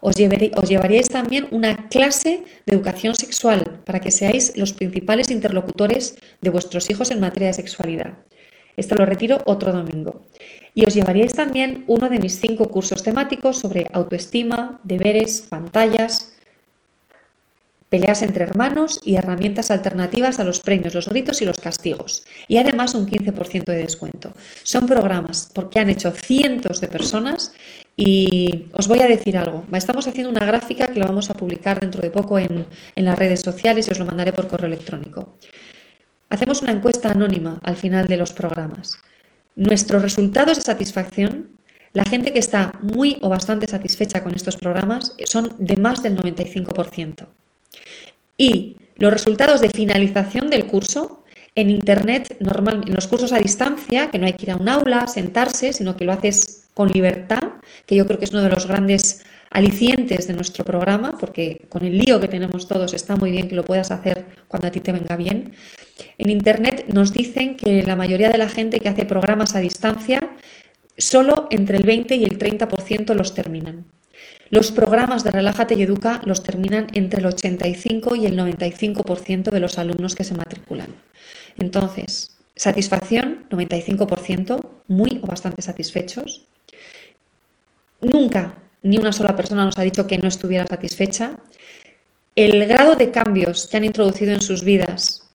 [0.02, 6.50] Os, llevaríais también una clase de educación sexual para que seáis los principales interlocutores de
[6.50, 8.18] vuestros hijos en materia de sexualidad.
[8.78, 10.26] Esto lo retiro otro domingo.
[10.74, 16.31] Y os llevaríais también uno de mis cinco cursos temáticos sobre autoestima, deberes, pantallas,
[17.92, 22.24] peleas entre hermanos y herramientas alternativas a los premios, los gritos y los castigos.
[22.48, 24.32] Y además un 15% de descuento.
[24.64, 27.54] Son programas porque han hecho cientos de personas
[27.98, 29.66] y os voy a decir algo.
[29.74, 32.66] Estamos haciendo una gráfica que la vamos a publicar dentro de poco en,
[32.96, 35.36] en las redes sociales y os lo mandaré por correo electrónico.
[36.30, 39.00] Hacemos una encuesta anónima al final de los programas.
[39.58, 41.60] Nuestros resultados de satisfacción,
[41.92, 46.16] la gente que está muy o bastante satisfecha con estos programas son de más del
[46.16, 47.28] 95%.
[48.42, 51.24] Y los resultados de finalización del curso
[51.54, 54.68] en Internet, normal, en los cursos a distancia, que no hay que ir a un
[54.68, 58.50] aula, sentarse, sino que lo haces con libertad, que yo creo que es uno de
[58.50, 63.30] los grandes alicientes de nuestro programa, porque con el lío que tenemos todos está muy
[63.30, 65.54] bien que lo puedas hacer cuando a ti te venga bien.
[66.18, 70.20] En Internet nos dicen que la mayoría de la gente que hace programas a distancia,
[70.98, 73.86] solo entre el 20 y el 30% los terminan.
[74.52, 79.60] Los programas de Relájate y Educa los terminan entre el 85 y el 95% de
[79.62, 80.94] los alumnos que se matriculan.
[81.58, 86.48] Entonces, satisfacción, 95%, muy o bastante satisfechos.
[88.02, 91.38] Nunca ni una sola persona nos ha dicho que no estuviera satisfecha.
[92.36, 95.30] El grado de cambios que han introducido en sus vidas,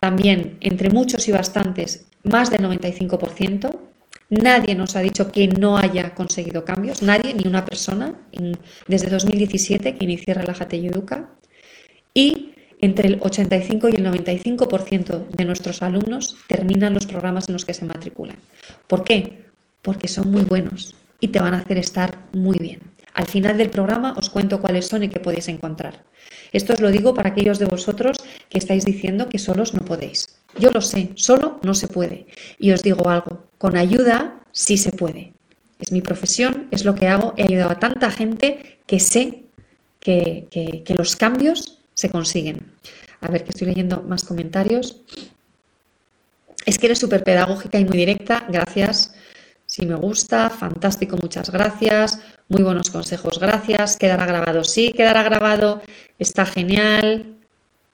[0.00, 3.91] también entre muchos y bastantes, más del 95%.
[4.32, 8.14] Nadie nos ha dicho que no haya conseguido cambios, nadie, ni una persona,
[8.88, 11.28] desde 2017 que inicié Relájate y Educa.
[12.14, 17.66] Y entre el 85 y el 95% de nuestros alumnos terminan los programas en los
[17.66, 18.38] que se matriculan.
[18.86, 19.44] ¿Por qué?
[19.82, 22.80] Porque son muy buenos y te van a hacer estar muy bien.
[23.12, 26.04] Al final del programa os cuento cuáles son y qué podéis encontrar.
[26.52, 30.28] Esto os lo digo para aquellos de vosotros que estáis diciendo que solos no podéis.
[30.58, 32.26] Yo lo sé, solo no se puede.
[32.58, 35.32] Y os digo algo, con ayuda sí se puede.
[35.78, 37.34] Es mi profesión, es lo que hago.
[37.36, 39.44] He ayudado a tanta gente que sé
[39.98, 42.72] que, los cambios se consiguen.
[43.20, 45.00] A ver, que estoy leyendo más comentarios.
[46.66, 48.44] Es que eres súper pedagógica y muy directa.
[48.48, 49.14] Gracias.
[49.72, 52.20] Si me gusta, fantástico, muchas gracias.
[52.50, 53.96] Muy buenos consejos, gracias.
[53.96, 55.80] Quedará grabado, sí, quedará grabado.
[56.18, 57.38] Está genial.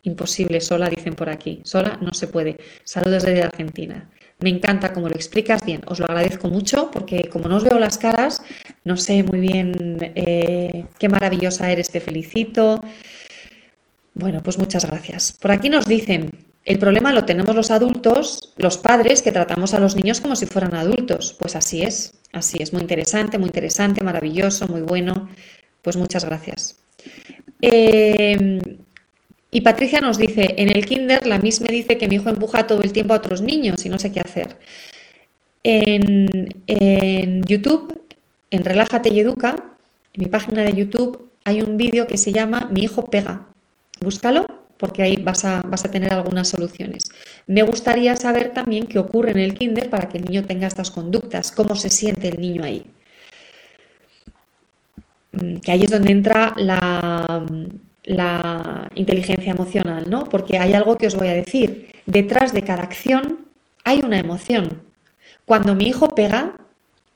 [0.03, 1.61] Imposible, sola, dicen por aquí.
[1.63, 2.59] Sola no se puede.
[2.83, 4.11] Saludos desde Argentina.
[4.41, 7.79] Me encanta cómo lo explicas bien, os lo agradezco mucho porque como no os veo
[7.79, 8.43] las caras,
[8.83, 12.81] no sé muy bien eh, qué maravillosa eres, te felicito.
[14.15, 15.31] Bueno, pues muchas gracias.
[15.41, 19.81] Por aquí nos dicen, el problema lo tenemos los adultos, los padres, que tratamos a
[19.81, 21.35] los niños como si fueran adultos.
[21.39, 25.31] Pues así es, así es, muy interesante, muy interesante, maravilloso, muy bueno.
[25.81, 26.79] Pues muchas gracias.
[27.63, 28.61] Eh,
[29.51, 32.67] y Patricia nos dice, en el kinder la Miss me dice que mi hijo empuja
[32.67, 34.59] todo el tiempo a otros niños y no sé qué hacer.
[35.63, 36.53] En,
[37.47, 38.03] YouTube,
[38.51, 39.57] en Relájate y Educa,
[40.13, 43.47] en mi página de YouTube, hay un vídeo que se llama Mi hijo pega.
[44.03, 47.05] Búscalo porque ahí vas a, vas a tener algunas soluciones.
[47.47, 50.91] Me gustaría saber también qué ocurre en el kinder para que el niño tenga estas
[50.91, 52.87] conductas, cómo se siente el niño ahí.
[55.33, 57.45] Mm, que ahí es donde entra la,
[58.05, 60.25] la inteligencia emocional, ¿no?
[60.25, 61.93] Porque hay algo que os voy a decir.
[62.07, 63.47] Detrás de cada acción
[63.85, 64.83] hay una emoción.
[65.45, 66.57] Cuando mi hijo pega,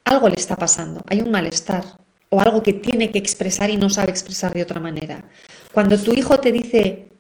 [0.05, 1.85] algo le está pasando, hay un malestar
[2.29, 5.25] o algo que tiene que expresar y no sabe expresar de otra manera.
[5.73, 7.12] Cuando tu hijo te dice,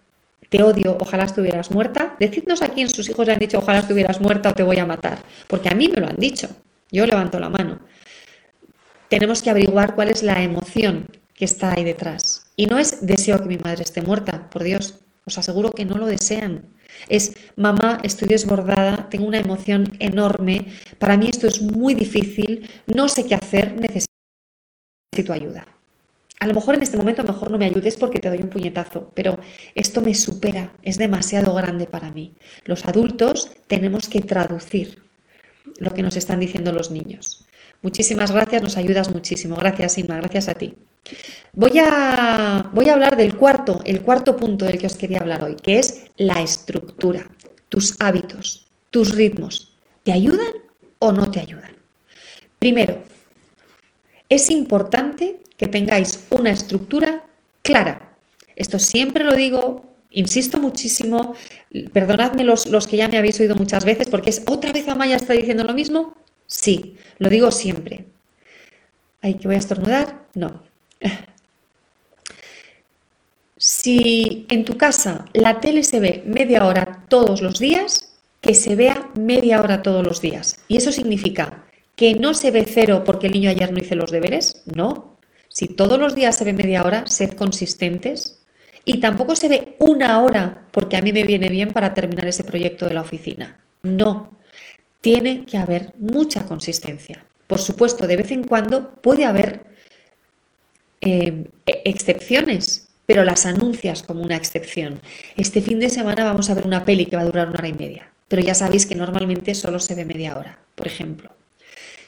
[0.52, 4.20] te odio, ojalá estuvieras muerta, decidnos a quién sus hijos le han dicho, ojalá estuvieras
[4.20, 6.46] muerta o te voy a matar, porque a mí me lo han dicho,
[6.90, 7.80] yo levanto la mano.
[9.08, 12.52] Tenemos que averiguar cuál es la emoción que está ahí detrás.
[12.54, 15.96] Y no es deseo que mi madre esté muerta, por Dios, os aseguro que no
[15.96, 16.66] lo desean.
[17.08, 20.66] Es mamá, estoy desbordada, tengo una emoción enorme,
[20.98, 25.66] para mí esto es muy difícil, no sé qué hacer, necesito ayuda.
[26.42, 29.12] A lo mejor en este momento mejor no me ayudes porque te doy un puñetazo,
[29.14, 29.38] pero
[29.76, 32.34] esto me supera, es demasiado grande para mí.
[32.64, 35.04] Los adultos tenemos que traducir
[35.78, 37.46] lo que nos están diciendo los niños.
[37.80, 39.54] Muchísimas gracias, nos ayudas muchísimo.
[39.54, 40.74] Gracias, Inma, gracias a ti.
[41.52, 45.44] Voy a, voy a hablar del cuarto, el cuarto punto del que os quería hablar
[45.44, 47.30] hoy, que es la estructura,
[47.68, 49.76] tus hábitos, tus ritmos.
[50.02, 50.54] ¿Te ayudan
[50.98, 51.76] o no te ayudan?
[52.58, 53.04] Primero,
[54.34, 57.24] es importante que tengáis una estructura
[57.60, 58.16] clara.
[58.56, 61.34] Esto siempre lo digo, insisto muchísimo,
[61.92, 65.16] perdonadme los, los que ya me habéis oído muchas veces, porque es otra vez Amaya
[65.16, 66.16] está diciendo lo mismo.
[66.46, 68.06] Sí, lo digo siempre.
[69.20, 70.26] ¿Ay, que voy a estornudar?
[70.34, 70.62] No.
[73.58, 78.74] Si en tu casa la tele se ve media hora todos los días, que se
[78.76, 80.58] vea media hora todos los días.
[80.68, 81.64] Y eso significa
[81.96, 84.62] que no se ve cero porque el niño ayer no hizo los deberes.
[84.74, 85.18] No.
[85.48, 88.38] Si todos los días se ve media hora, sed consistentes.
[88.84, 92.44] Y tampoco se ve una hora porque a mí me viene bien para terminar ese
[92.44, 93.60] proyecto de la oficina.
[93.82, 94.30] No.
[95.00, 97.24] Tiene que haber mucha consistencia.
[97.46, 99.64] Por supuesto, de vez en cuando puede haber
[101.00, 105.00] eh, excepciones, pero las anuncias como una excepción.
[105.36, 107.68] Este fin de semana vamos a ver una peli que va a durar una hora
[107.68, 111.30] y media, pero ya sabéis que normalmente solo se ve media hora, por ejemplo.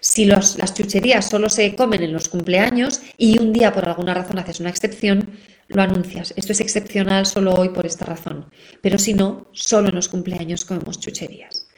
[0.06, 4.38] Si las chucherías solo se comen en los cumpleaños y un día por alguna razón
[4.38, 5.30] haces una excepción,
[5.68, 6.34] lo anuncias.
[6.36, 8.44] Esto es excepcional solo hoy por esta razón.
[8.82, 11.68] Pero si no, solo en los cumpleaños comemos chucherías.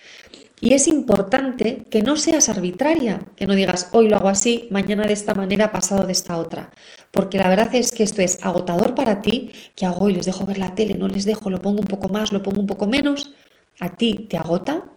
[0.61, 5.07] Y es importante que no seas arbitraria, que no digas hoy lo hago así, mañana
[5.07, 6.73] de esta manera, pasado de esta otra.
[7.13, 10.45] Porque la verdad es que esto es agotador para ti, que hago hoy les dejo
[10.47, 12.89] ver la tele, no les dejo, lo pongo un poco más, lo pongo un poco
[12.89, 13.35] menos.
[13.79, 14.96] A ti te agota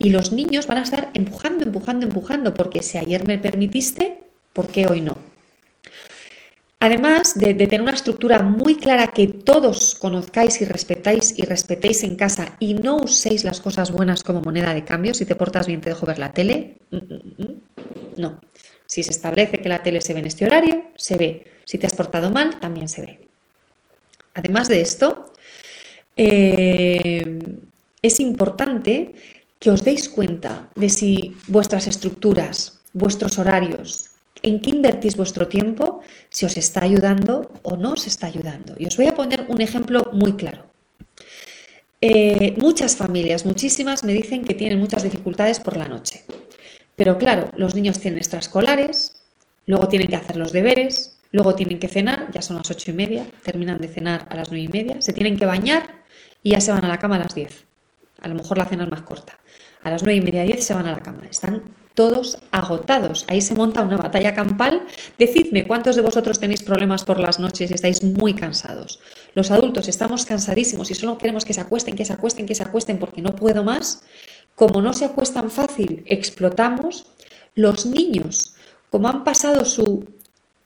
[0.00, 4.18] y los niños van a estar empujando, empujando, empujando, porque si ayer me permitiste,
[4.54, 5.16] ¿por qué hoy no?
[6.80, 12.16] Además de, tener una estructura muy clara que todos conozcáis y respetáis y respetéis en
[12.16, 15.82] casa y no uséis las cosas buenas como moneda de cambio, si te portas bien
[15.82, 17.60] te dejo ver la tele, mm, mm, mm,
[18.16, 18.40] no.
[18.86, 21.46] Si se establece que la tele se ve en este horario, se ve.
[21.66, 23.20] Si te has portado mal, también se ve.
[24.32, 25.32] Además de esto,
[26.16, 27.38] eh,
[28.00, 29.14] es importante
[29.60, 34.10] que os deis cuenta de si vuestras estructuras, vuestros horarios,
[34.42, 36.00] en qué invertís vuestro tiempo,
[36.30, 38.74] si os está ayudando o no os está ayudando.
[38.78, 40.64] Y os voy a poner un ejemplo muy claro.
[42.00, 46.24] Eh, muchas familias, muchísimas, me dicen que tienen muchas dificultades por la noche.
[46.96, 49.22] Pero claro, los niños tienen extraescolares,
[49.66, 52.94] luego tienen que hacer los deberes, luego tienen que cenar, ya son las ocho y
[52.94, 56.02] media, terminan de cenar a las nueve y media, se tienen que bañar
[56.42, 57.66] y ya se van a la cama a las diez.
[58.22, 59.38] A lo mejor la cena es más corta.
[59.82, 61.22] A las nueve y media, diez se van a la cama.
[61.30, 61.62] Están
[61.94, 63.24] todos agotados.
[63.28, 64.86] Ahí se monta una batalla campal.
[65.18, 69.00] Decidme cuántos de vosotros tenéis problemas por las noches y estáis muy cansados.
[69.34, 72.62] Los adultos estamos cansadísimos y solo queremos que se acuesten, que se acuesten, que se
[72.62, 74.02] acuesten porque no puedo más.
[74.54, 77.06] Como no se acuestan fácil, explotamos.
[77.54, 78.54] Los niños,
[78.90, 80.04] como han pasado su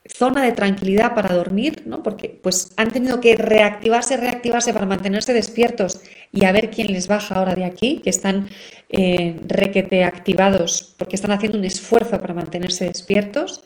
[0.06, 2.02] zona de tranquilidad para dormir, ¿no?
[2.02, 6.00] Porque pues han tenido que reactivarse, reactivarse para mantenerse despiertos
[6.30, 8.48] y a ver quién les baja ahora de aquí, que están
[8.90, 13.64] eh, requete activados porque están haciendo un esfuerzo para mantenerse despiertos.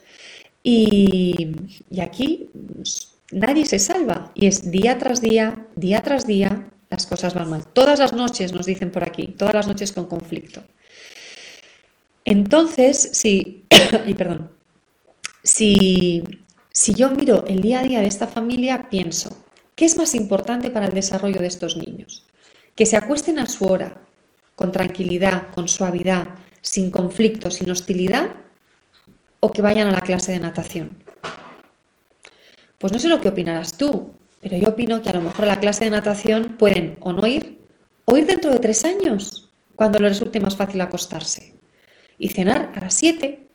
[0.63, 1.55] Y,
[2.01, 7.33] aquí pues, nadie se salva y es día tras día, día tras día, las cosas
[7.33, 7.65] van mal.
[7.67, 10.61] Todas las noches nos dicen por aquí, todas las noches con conflicto.
[12.25, 13.65] Entonces, si,
[14.05, 14.51] y perdón,
[15.43, 16.23] si,
[16.95, 19.37] yo miro el día a día de esta familia, pienso,
[19.75, 22.25] ¿qué es más importante para el desarrollo de estos niños?
[22.75, 24.01] Que se acuesten a su hora,
[24.55, 26.27] con tranquilidad, con suavidad,
[26.61, 28.29] sin conflicto, sin hostilidad,
[29.39, 31.03] o que vayan a la clase de natación.
[32.77, 35.49] Pues no sé lo que opinarás tú, pero yo opino que a lo mejor a
[35.49, 37.59] la clase de natación pueden o no ir,
[38.05, 41.55] o ir dentro de tres años, cuando les resulte más fácil acostarse.
[42.17, 43.48] Y cenar a las siete,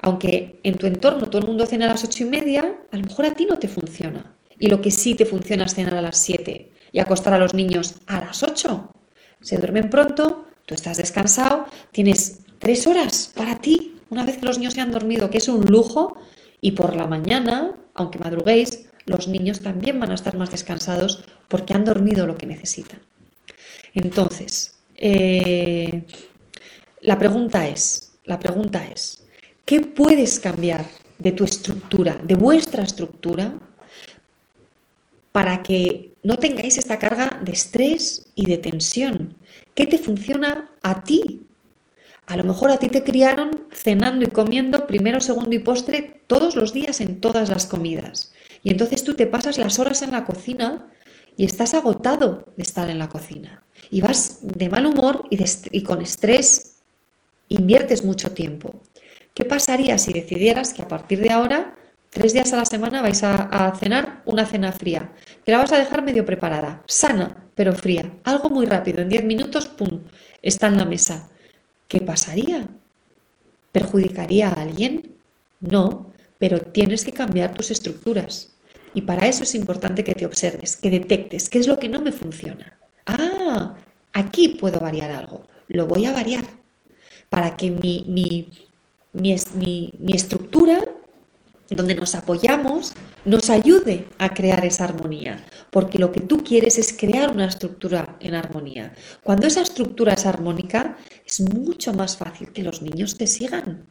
[0.00, 3.04] aunque en tu entorno todo el mundo cena a las ocho y media, a lo
[3.04, 4.34] mejor a ti no te funciona.
[4.58, 7.54] Y lo que sí te funciona es cenar a las siete y acostar a los
[7.54, 8.90] niños a las ocho.
[9.40, 14.58] Se duermen pronto, tú estás descansado, tienes tres horas para ti, una vez que los
[14.58, 16.16] niños se han dormido, que es un lujo,
[16.60, 21.74] y por la mañana, aunque madruguéis, los niños también van a estar más descansados porque
[21.74, 23.00] han dormido lo que necesitan.
[23.94, 26.04] Entonces, eh,
[27.00, 29.24] la pregunta es, la pregunta es,
[29.68, 30.86] ¿qué puedes cambiar
[31.18, 33.52] de tu estructura, de vuestra estructura,
[35.30, 39.36] para que no tengáis esta carga de estrés y de tensión?
[39.74, 41.42] ¿Qué te funciona a ti?
[42.24, 46.56] A lo mejor a ti te criaron cenando y comiendo primero, segundo y postre todos
[46.56, 48.32] los días en todas las comidas.
[48.62, 50.86] Y entonces tú te pasas las horas en la cocina
[51.36, 53.62] y estás agotado de estar en la cocina.
[53.90, 56.76] Y vas de mal humor y, con estrés
[57.50, 58.74] inviertes mucho tiempo.
[59.38, 61.76] ¿Qué pasaría si decidieras que a partir de ahora,
[62.10, 65.12] tres días a la semana, vais a, cenar una cena fría?
[65.44, 68.18] Que la vas a dejar medio preparada, sana, pero fría.
[68.24, 70.00] Algo muy rápido, en diez minutos, ¡pum!,
[70.42, 71.30] está en la mesa.
[71.86, 72.66] ¿Qué pasaría?
[73.70, 75.14] ¿Perjudicaría a alguien?
[75.60, 78.56] No, pero tienes que cambiar tus estructuras.
[78.92, 82.00] Y para eso es importante que te observes, que detectes qué es lo que no
[82.00, 82.76] me funciona.
[83.06, 83.76] Ah,
[84.14, 85.46] aquí puedo variar algo.
[85.68, 86.44] Lo voy a variar
[87.28, 88.67] para que mi, mi,
[89.12, 89.34] mi,
[90.14, 90.84] estructura,
[91.70, 92.94] donde nos apoyamos,
[93.24, 95.44] nos ayude a crear esa armonía.
[95.70, 98.94] Porque lo que tú quieres es crear una estructura en armonía.
[99.22, 100.96] Cuando esa estructura es armónica,
[101.26, 103.86] es mucho más fácil que los niños te sigan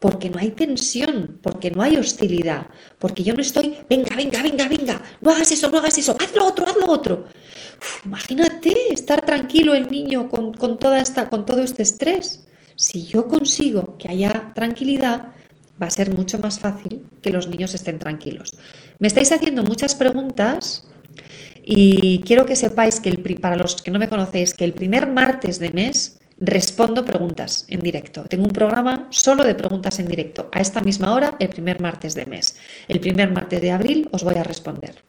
[0.00, 2.66] porque no hay tensión, porque no hay hostilidad,
[2.98, 6.34] porque yo no estoy, venga, venga, venga, venga, no hagas eso, no hagas eso, haz
[6.34, 7.26] lo otro, haz lo otro.
[8.06, 12.46] imagínate estar tranquilo el niño con, toda esta, con todo este estrés.
[12.80, 15.34] Si yo consigo que haya tranquilidad,
[15.80, 18.56] va a ser mucho más fácil que los niños estén tranquilos.
[18.98, 20.88] Me estáis haciendo muchas preguntas
[21.62, 25.58] y quiero que sepáis que para los que no me conocéis, que el primer martes
[25.58, 28.24] de mes respondo preguntas en directo.
[28.24, 32.14] Tengo un programa solo de preguntas en directo a esta misma hora el primer martes
[32.14, 32.56] de mes.
[32.88, 35.04] El primer martes de abril os voy a responder.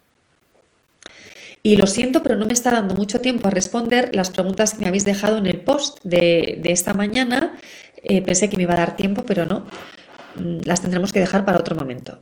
[1.64, 4.82] Y lo siento, pero no me está dando mucho tiempo a responder las preguntas que
[4.82, 7.56] me habéis dejado en el post de, esta mañana.
[8.04, 9.68] Eh, pensé que me iba a dar tiempo, pero no.
[10.36, 12.22] Mm, las tendremos que dejar para otro momento.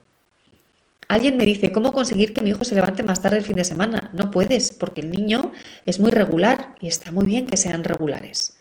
[1.08, 3.64] Alguien me dice, ¿cómo conseguir que mi hijo se levante más tarde el fin de
[3.64, 4.12] semana?
[4.14, 5.54] No puedes, porque el niño
[5.86, 8.60] es muy regular y está muy bien que sean regulares.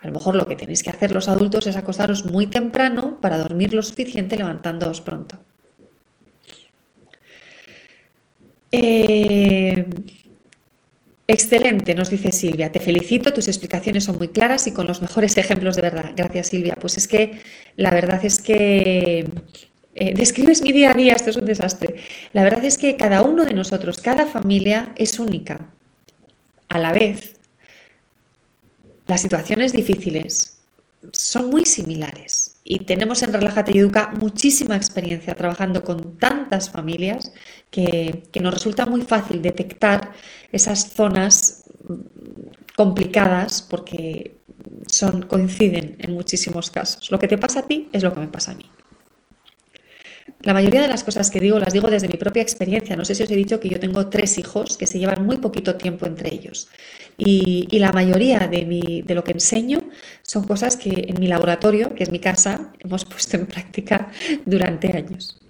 [0.00, 3.38] A lo mejor lo que tenéis que hacer los adultos es acostaros muy temprano para
[3.38, 5.38] dormir lo suficiente levantándoos pronto.
[8.76, 9.86] Eh,
[11.28, 12.72] excelente, nos dice Silvia.
[12.72, 16.12] Te felicito, tus explicaciones son muy claras y con los mejores ejemplos de verdad.
[16.16, 16.76] Gracias, Silvia.
[16.80, 17.40] Pues es que
[17.76, 19.28] la verdad es que
[19.94, 21.96] eh, describes mi día a día, esto es un desastre.
[22.32, 25.70] La verdad es que cada uno de nosotros, cada familia es única.
[26.68, 27.34] A la vez,
[29.06, 30.53] las situaciones difíciles
[31.12, 37.32] son muy similares y tenemos en Relájate y Educa muchísima experiencia trabajando con tantas familias
[37.70, 40.12] que, nos resulta muy fácil detectar
[40.50, 41.64] esas zonas
[42.74, 44.38] complicadas porque
[44.86, 47.10] son, coinciden en muchísimos casos.
[47.10, 48.70] Lo que te pasa a ti es lo que me pasa a mí.
[50.40, 52.96] La mayoría de las cosas que digo las digo desde mi propia experiencia.
[52.96, 55.38] No sé si os he dicho que yo tengo tres hijos que se llevan muy
[55.38, 56.68] poquito tiempo entre ellos.
[57.16, 59.78] Y, la mayoría de, de lo que enseño
[60.22, 64.10] son cosas que en mi laboratorio, que es mi casa, hemos puesto en práctica
[64.46, 65.43] durante años.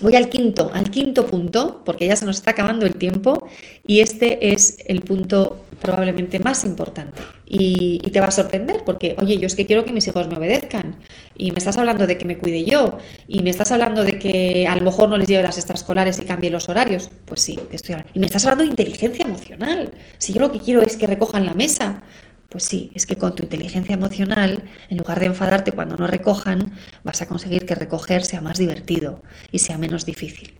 [0.00, 3.46] Voy al quinto, al quinto punto, porque ya se nos está acabando el tiempo
[3.86, 7.20] y este es el punto probablemente más importante.
[7.46, 10.36] Y, te va a sorprender porque, oye, yo es que quiero que mis hijos me
[10.36, 10.96] obedezcan
[11.36, 12.98] y me estás hablando de que me cuide yo
[13.28, 16.24] y me estás hablando de que a lo mejor no les lleve las extraescolares y
[16.24, 17.10] cambie los horarios.
[17.26, 18.12] Pues sí, estoy hablando.
[18.14, 19.92] Y me estás hablando de inteligencia emocional.
[20.18, 22.02] Si yo lo que quiero es que recojan la mesa,
[22.50, 26.72] pues sí, es que con tu inteligencia emocional, en lugar de enfadarte cuando no recojan,
[27.04, 29.22] vas a conseguir que recoger sea más divertido
[29.52, 30.58] y sea menos difícil.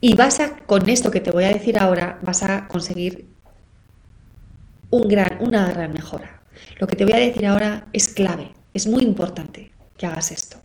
[0.00, 3.26] Y vas a, con esto que te voy a decir ahora, vas a conseguir
[4.90, 6.42] una gran mejora.
[6.78, 10.56] Lo que te voy a decir ahora es clave, es muy importante que hagas esto.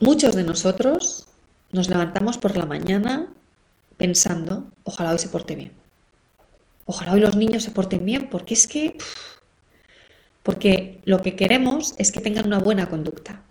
[0.00, 1.28] Muchos de nosotros
[1.70, 3.28] nos levantamos por la mañana
[3.98, 5.79] pensando, ojalá hoy se porte bien
[6.90, 8.98] Ojalá hoy los niños se porten bien, porque es que...
[10.42, 13.44] Porque lo que queremos es que tengan una buena conducta.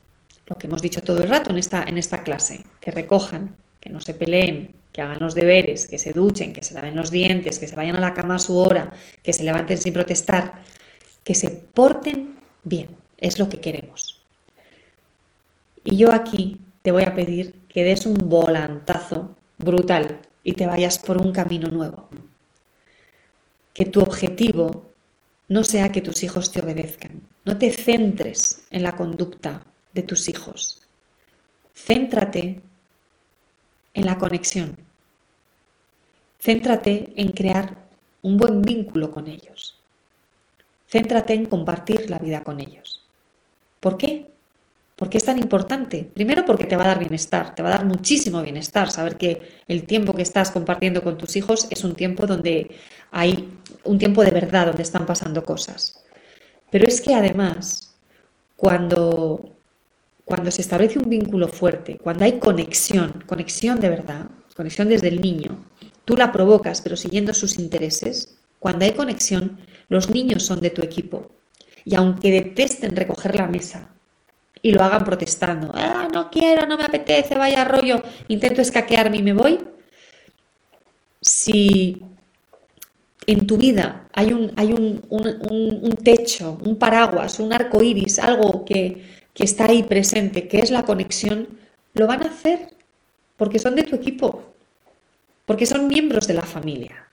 [0.45, 3.89] Lo que hemos dicho todo el rato en esta, en esta clase, que recojan, que
[3.89, 7.59] no se peleen, que hagan los deberes, que se duchen, que se laven los dientes,
[7.59, 8.91] que se vayan a la cama a su hora,
[9.23, 10.61] que se levanten sin protestar,
[11.23, 12.35] que se porten
[12.65, 12.89] bien.
[13.19, 14.21] Es lo que queremos.
[15.85, 20.99] Y yo aquí te voy a pedir que des un volantazo brutal y te vayas
[20.99, 22.09] por un camino nuevo
[23.79, 24.91] que tu objetivo
[25.47, 27.21] no sea que tus hijos te obedezcan.
[27.45, 30.81] No te centres en la conducta de tus hijos.
[31.73, 32.61] Céntrate
[33.93, 34.75] en la conexión.
[36.41, 37.87] Céntrate en crear
[38.21, 39.79] un buen vínculo con ellos.
[40.85, 43.07] Céntrate en compartir la vida con ellos.
[43.79, 44.29] ¿Por qué?
[44.97, 46.03] ¿Por qué es tan importante?
[46.13, 49.61] Primero porque te va a dar bienestar, te va a dar muchísimo bienestar saber que
[49.69, 52.75] el tiempo que estás compartiendo con tus hijos es un tiempo donde
[53.09, 56.03] hay un tiempo de verdad, donde están pasando cosas.
[56.69, 57.95] Pero es que además,
[58.55, 59.55] cuando,
[60.25, 65.21] cuando se establece un vínculo fuerte, cuando hay conexión, conexión de verdad, conexión desde el
[65.21, 65.65] niño,
[66.05, 70.81] tú la provocas pero siguiendo sus intereses, cuando hay conexión, los niños son de tu
[70.81, 71.31] equipo.
[71.85, 73.89] Y aunque detesten recoger la mesa,
[74.61, 75.71] y lo hagan protestando.
[75.73, 79.59] Ah, no quiero, no me apetece, vaya rollo, intento escaquearme y me voy.
[81.21, 82.01] Si
[83.31, 89.03] en tu vida hay un, techo, un paraguas, un arco iris, algo que
[89.35, 91.47] está ahí presente, que es la conexión,
[91.93, 92.73] lo van a hacer
[93.37, 94.43] porque son de tu equipo,
[95.45, 97.07] porque son miembros de la familia.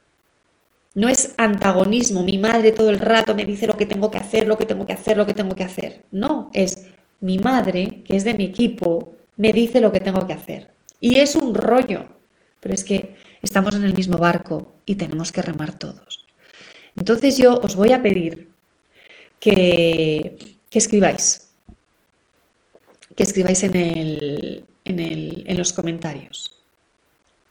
[0.95, 4.47] No es antagonismo, mi madre todo el rato me dice lo que tengo que hacer,
[4.47, 6.03] lo que tengo que hacer, lo que tengo que hacer.
[6.11, 6.87] No, es
[7.21, 10.71] mi madre, que es de mi equipo, me dice lo que tengo que hacer.
[10.99, 12.07] Y es un rollo,
[12.61, 16.27] pero es que estamos en el mismo barco y tenemos que remar todos.
[16.97, 18.51] Entonces yo os voy a pedir
[19.41, 21.51] que, escribáis,
[23.15, 26.59] que escribáis en, en los comentarios.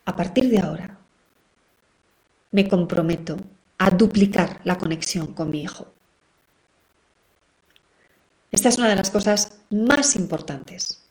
[0.05, 0.99] A partir de ahora,
[2.51, 3.37] me comprometo
[3.77, 5.93] a duplicar la conexión con mi hijo.
[8.51, 11.03] Esta es una de las cosas más importantes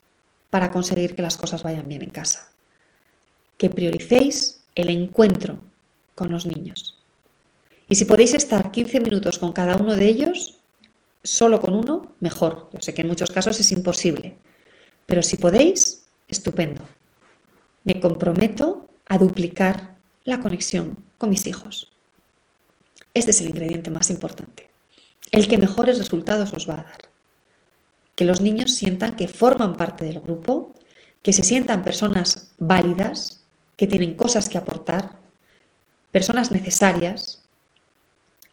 [0.49, 2.49] para conseguir que las cosas vayan bien en casa.
[3.57, 5.59] Que prioricéis el encuentro
[6.13, 6.99] con los niños.
[7.89, 10.57] Y si podéis estar 15 minutos con cada uno de ellos,
[11.23, 12.69] solo con uno, mejor.
[12.73, 14.37] Yo sé que en muchos casos es imposible.
[15.05, 16.81] Pero si podéis, estupendo.
[17.83, 21.91] Me comprometo a duplicar la conexión con mis hijos.
[23.13, 24.69] Este es el ingrediente más importante.
[25.31, 27.15] El que mejores resultados os va a dar
[28.15, 30.73] que los niños sientan que forman parte del grupo,
[31.21, 33.44] que se sientan personas válidas,
[33.75, 35.11] que tienen cosas que aportar,
[36.11, 37.43] personas necesarias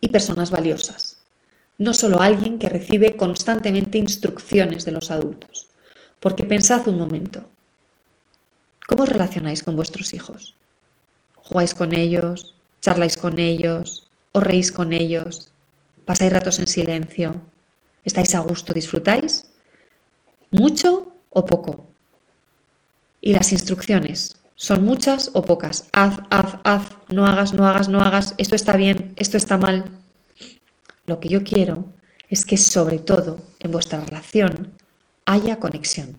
[0.01, 1.19] y personas valiosas.
[1.79, 5.69] No solo alguien que recibe constantemente instrucciones de los adultos.
[6.21, 7.49] Porque pensad un momento,
[8.87, 10.55] ¿cómo os relacionáis con vuestros hijos?
[11.37, 12.55] ¿Jugáis con ellos?
[12.81, 14.09] ¿Charláis con ellos?
[14.33, 15.53] ¿Os reís con ellos?
[16.05, 17.41] ¿Pasáis ratos en silencio?
[18.05, 18.73] ¿Estáis a gusto?
[18.73, 19.53] ¿Disfrutáis?
[20.53, 21.87] mucho o poco.
[23.21, 25.89] Y las instrucciones son muchas o pocas.
[25.93, 29.91] Haz, haz, haz, no hagas, no hagas, no hagas, esto está bien, esto está mal.
[31.05, 31.87] Lo que yo quiero
[32.29, 34.73] es que sobre todo en vuestra relación
[35.27, 36.17] haya conexión.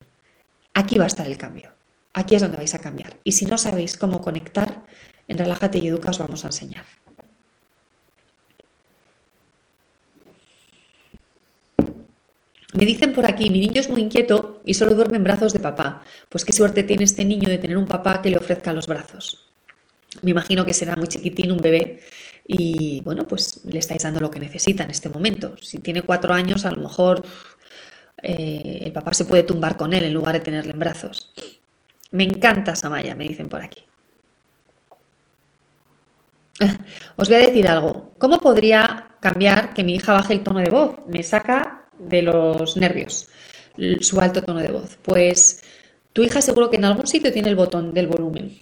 [0.74, 1.72] Aquí va a estar el cambio.
[2.14, 3.18] Aquí es donde vais a cambiar.
[3.24, 4.84] Y si no sabéis cómo conectar,
[5.30, 6.84] en Relájate y Educa os vamos a enseñar.
[12.74, 15.60] Me dicen por aquí, mi niño es muy inquieto y solo duerme en brazos de
[15.60, 16.04] papá.
[16.30, 19.46] Pues qué suerte tiene este niño de tener un papá que le ofrezca los brazos.
[20.22, 22.02] Me imagino que será muy chiquitín, un bebé,
[22.46, 25.56] y bueno, pues le estáis dando lo que necesita en este momento.
[25.62, 27.24] Si tiene cuatro años, a lo mejor
[28.22, 31.32] eh, el papá se puede tumbar con él en lugar de tenerle en brazos.
[32.12, 33.84] Me encanta Samaya, me dicen por aquí.
[37.16, 38.14] Os voy a decir algo.
[38.18, 40.98] ¿Cómo podría cambiar que mi hija baje el tono de voz?
[41.08, 43.28] Me saca de los nervios
[44.02, 44.98] su alto tono de voz.
[45.02, 45.64] Pues
[46.14, 48.58] tu hija seguro que en algún sitio tiene el botón del volumen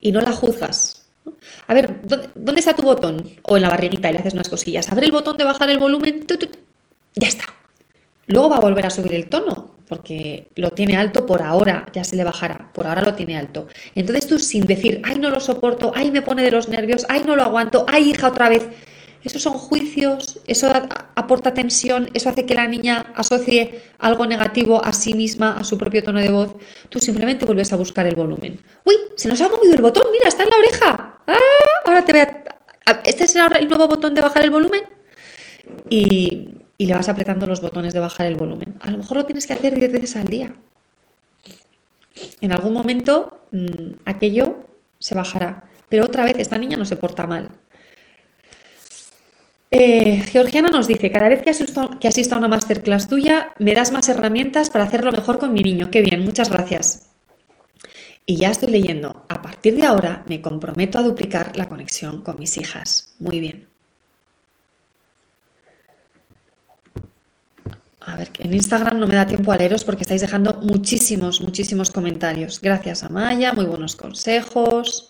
[0.00, 1.08] y no la juzgas.
[1.66, 3.22] A ver, ¿dónde, está tu botón?
[3.42, 4.90] O en la barriguita y le haces unas cosillas.
[4.90, 6.26] Abre el botón de bajar el volumen.
[7.14, 7.44] ya está.
[8.26, 12.04] Luego va a volver a subir el tono porque lo tiene alto por ahora, ya
[12.04, 13.66] se le bajará, por ahora lo tiene alto.
[13.96, 17.24] Entonces tú sin decir, ay, no lo soporto, ay, me pone de los nervios, ay,
[17.26, 18.68] no lo aguanto, ay, hija, otra vez.
[19.22, 20.72] Esos son juicios, eso
[21.14, 25.76] aporta tensión, eso hace que la niña asocie algo negativo a sí misma, a su
[25.76, 26.56] propio tono de voz.
[26.88, 28.60] Tú simplemente vuelves a buscar el volumen.
[28.84, 31.18] Uy, se nos ha movido el botón, mira, está en la oreja.
[31.26, 31.36] Ah,
[31.84, 32.44] ahora te voy a...
[33.04, 34.82] ¿Este es el nuevo botón de bajar el volumen?
[35.88, 36.48] Y
[36.78, 38.76] le vas apretando los botones de bajar el volumen.
[38.80, 40.54] A lo mejor lo tienes que hacer 10 veces al día.
[42.40, 44.66] En algún momento mm, aquello
[44.98, 45.64] se bajará.
[45.88, 47.50] Pero otra vez, esta niña no se porta mal.
[49.72, 53.72] Eh, Georgiana nos dice, cada vez que asisto, que asisto a una masterclass tuya, me
[53.74, 55.90] das más herramientas para hacerlo mejor con mi niño.
[55.90, 57.10] Qué bien, muchas gracias.
[58.26, 62.38] Y ya estoy leyendo, a partir de ahora me comprometo a duplicar la conexión con
[62.38, 63.14] mis hijas.
[63.20, 63.68] Muy bien.
[68.00, 71.90] A ver, en Instagram no me da tiempo a leeros porque estáis dejando muchísimos, muchísimos
[71.90, 72.60] comentarios.
[72.60, 75.09] Gracias a Maya, muy buenos consejos.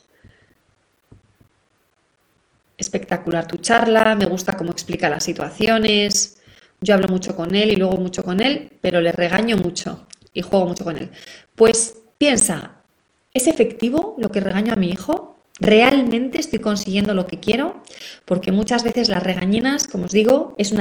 [2.80, 6.38] Espectacular tu charla, me gusta cómo explica las situaciones.
[6.80, 10.40] Yo hablo mucho con él y luego mucho con él, pero le regaño mucho y
[10.40, 11.10] juego mucho con él.
[11.54, 12.82] Pues piensa,
[13.34, 15.36] ¿es efectivo lo que regaño a mi hijo?
[15.58, 17.82] ¿Realmente estoy consiguiendo lo que quiero?
[18.24, 20.80] Porque muchas veces las regañinas, como os digo, es un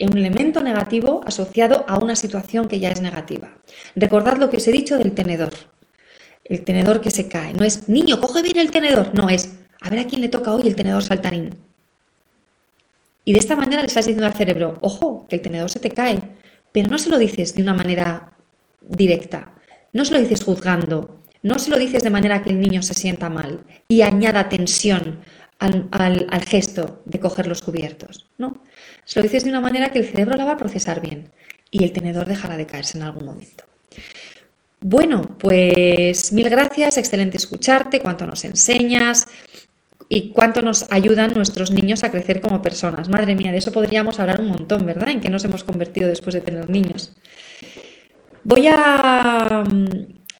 [0.00, 3.52] elemento negativo asociado a una situación que ya es negativa.
[3.94, 5.52] Recordad lo que os he dicho del tenedor.
[6.42, 7.54] El tenedor que se cae.
[7.54, 9.14] No es, niño, coge bien el tenedor.
[9.14, 11.54] No, es, a ver a quién le toca hoy el tenedor saltarín.
[13.24, 15.90] Y de esta manera le estás diciendo al cerebro, ojo, que el tenedor se te
[15.90, 16.20] cae.
[16.72, 18.32] Pero no se lo dices de una manera
[18.80, 19.52] directa.
[19.92, 21.20] No se lo dices juzgando.
[21.42, 25.20] No se lo dices de manera que el niño se sienta mal y añada tensión
[25.58, 28.26] al, gesto de coger los cubiertos.
[28.38, 28.62] ¿no?
[29.04, 31.30] Se lo dices de una manera que el cerebro la va a procesar bien
[31.70, 33.64] y el tenedor dejará de caerse en algún momento.
[34.80, 39.26] Bueno, pues mil gracias, excelente escucharte, cuánto nos enseñas
[40.14, 43.08] y cuánto nos ayudan nuestros niños a crecer como personas.
[43.08, 45.08] Madre mía, de eso podríamos hablar un montón, ¿verdad?
[45.08, 47.14] En qué nos hemos convertido después de tener niños.
[48.44, 49.64] Voy a,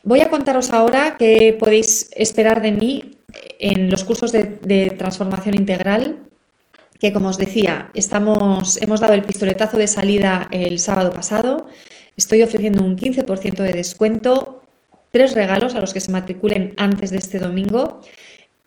[0.03, 3.17] voy a contaros ahora qué podéis esperar de mí
[3.59, 6.19] en los cursos de, de transformación integral
[7.01, 11.67] que como os decía, estamos, hemos dado el pistoletazo de salida el sábado pasado.
[12.15, 14.63] Estoy ofreciendo un 15% de descuento,
[15.11, 18.03] tres regalos a los que se matriculen antes de este domingo.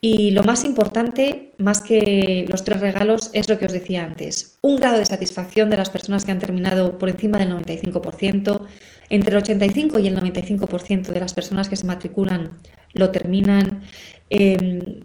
[0.01, 4.57] Y lo más importante, más que los tres regalos, es lo que os decía antes.
[4.61, 8.61] Un grado de satisfacción de las personas que han terminado por encima del 95%.
[9.09, 12.51] Entre el 85 y el 95% de las personas que se matriculan
[12.93, 13.81] lo terminan.
[14.29, 15.01] Em,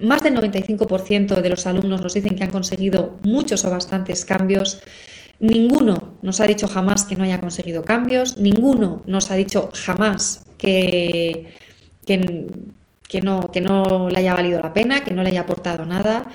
[0.00, 4.80] más del 95% de los alumnos nos dicen que han conseguido muchos o bastantes cambios.
[5.38, 10.46] Ninguno nos ha dicho jamás que no haya conseguido cambios, ninguno nos ha dicho jamás
[10.56, 11.52] que,
[12.06, 12.46] que,
[13.22, 16.26] no, que no le haya valido la pena, que no le haya aportado nada.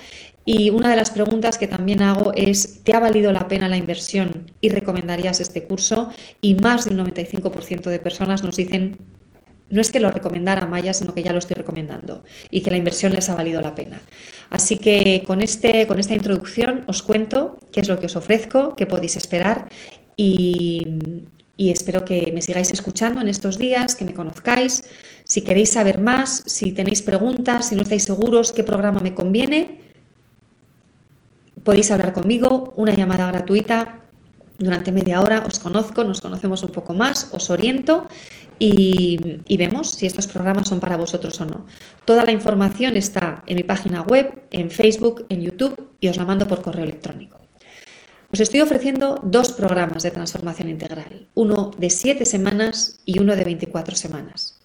[0.43, 3.77] Y una de las preguntas que también hago es, ¿te ha valido la pena la
[3.77, 6.09] inversión y recomendarías este curso?
[6.41, 8.97] Y más del 95% de personas nos dicen
[9.71, 12.77] no es que lo recomendara Maya, sino que ya lo estoy recomendando y que la
[12.77, 14.01] inversión les ha valido la pena.
[14.49, 18.75] Así que con, este, con esta introducción os cuento qué es lo que os ofrezco,
[18.75, 19.69] qué podéis esperar
[20.15, 20.85] y,
[21.57, 24.83] espero que me sigáis escuchando en estos días, que me conozcáis.
[25.31, 29.79] Si queréis saber más, si tenéis preguntas, si no estáis seguros qué programa me conviene,
[31.63, 34.01] podéis hablar conmigo, una llamada gratuita
[34.59, 38.09] durante media hora, os conozco, nos conocemos un poco más, os oriento
[38.59, 41.65] y, vemos si estos programas son para vosotros o no.
[42.03, 46.25] Toda la información está en mi página web, en Facebook, en YouTube y os la
[46.25, 47.39] mando por correo electrónico.
[48.33, 53.45] Os estoy ofreciendo dos programas de transformación integral, uno de 7 semanas y uno de
[53.45, 54.60] 24 semanas.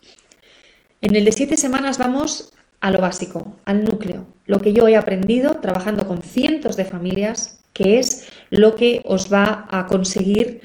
[1.07, 4.97] En el de 7 semanas vamos a lo básico, al núcleo, lo que yo he
[4.97, 10.63] aprendido trabajando con cientos de familias, que es lo que os va a conseguir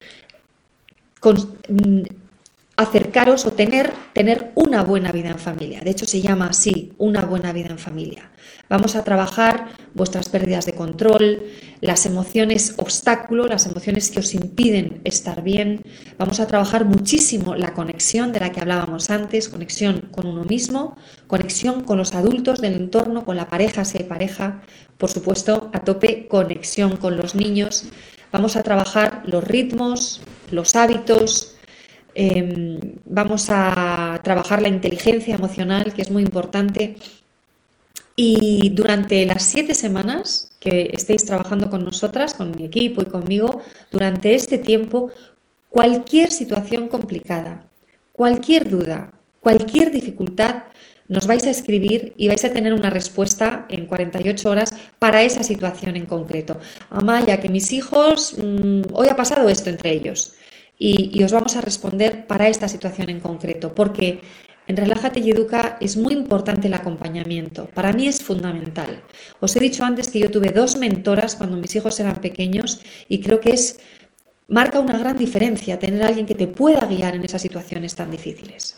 [2.75, 5.81] acercaros o tener, tener una buena vida en familia.
[5.81, 8.31] De hecho, se llama así, una buena vida en familia.
[8.71, 11.43] Vamos a trabajar vuestras pérdidas de control,
[11.81, 15.83] las emociones obstáculo, las emociones que os impiden estar bien.
[16.17, 20.95] Vamos a trabajar muchísimo la conexión de la que hablábamos antes, conexión con uno mismo,
[21.27, 24.61] conexión con los adultos del entorno, con la pareja si hay pareja,
[24.97, 27.89] por supuesto, a tope conexión con los niños.
[28.31, 31.57] Vamos a trabajar los ritmos, los hábitos,
[32.15, 36.95] em, vamos a trabajar la inteligencia emocional, que es muy importante
[38.15, 43.61] y durante las siete semanas que estéis trabajando con nosotras, con mi equipo y conmigo,
[43.91, 45.11] durante este tiempo,
[45.69, 47.65] cualquier situación complicada,
[48.11, 50.63] cualquier duda, cualquier dificultad,
[51.07, 55.43] nos vais a escribir y vais a tener una respuesta en 48 horas para esa
[55.43, 56.59] situación en concreto.
[56.89, 60.33] Amaya, que mis hijos, mm, hoy ha pasado esto entre ellos.
[60.79, 64.21] Y, y, os vamos a responder para esta situación en concreto, porque
[64.71, 67.67] en Relájate y Educa es muy importante el acompañamiento.
[67.73, 69.03] Para mí es fundamental.
[69.41, 73.19] Os he dicho antes que yo tuve dos mentoras cuando mis hijos eran pequeños y
[73.19, 73.79] creo que es
[74.47, 78.11] marca una gran diferencia tener a alguien que te pueda guiar en esas situaciones tan
[78.11, 78.77] difíciles.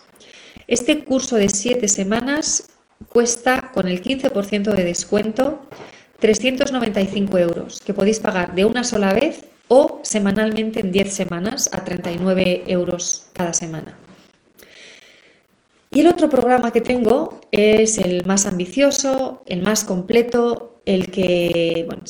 [0.67, 2.69] Este curso de siete semanas
[3.07, 5.67] cuesta con el 15% de descuento
[6.19, 11.83] 395 euros que podéis pagar de una sola vez o semanalmente en 10 semanas a
[11.83, 13.95] 39 euros cada semana.
[15.93, 21.83] Y el otro programa que tengo es el más ambicioso, el más completo, el que,
[21.85, 22.03] bueno,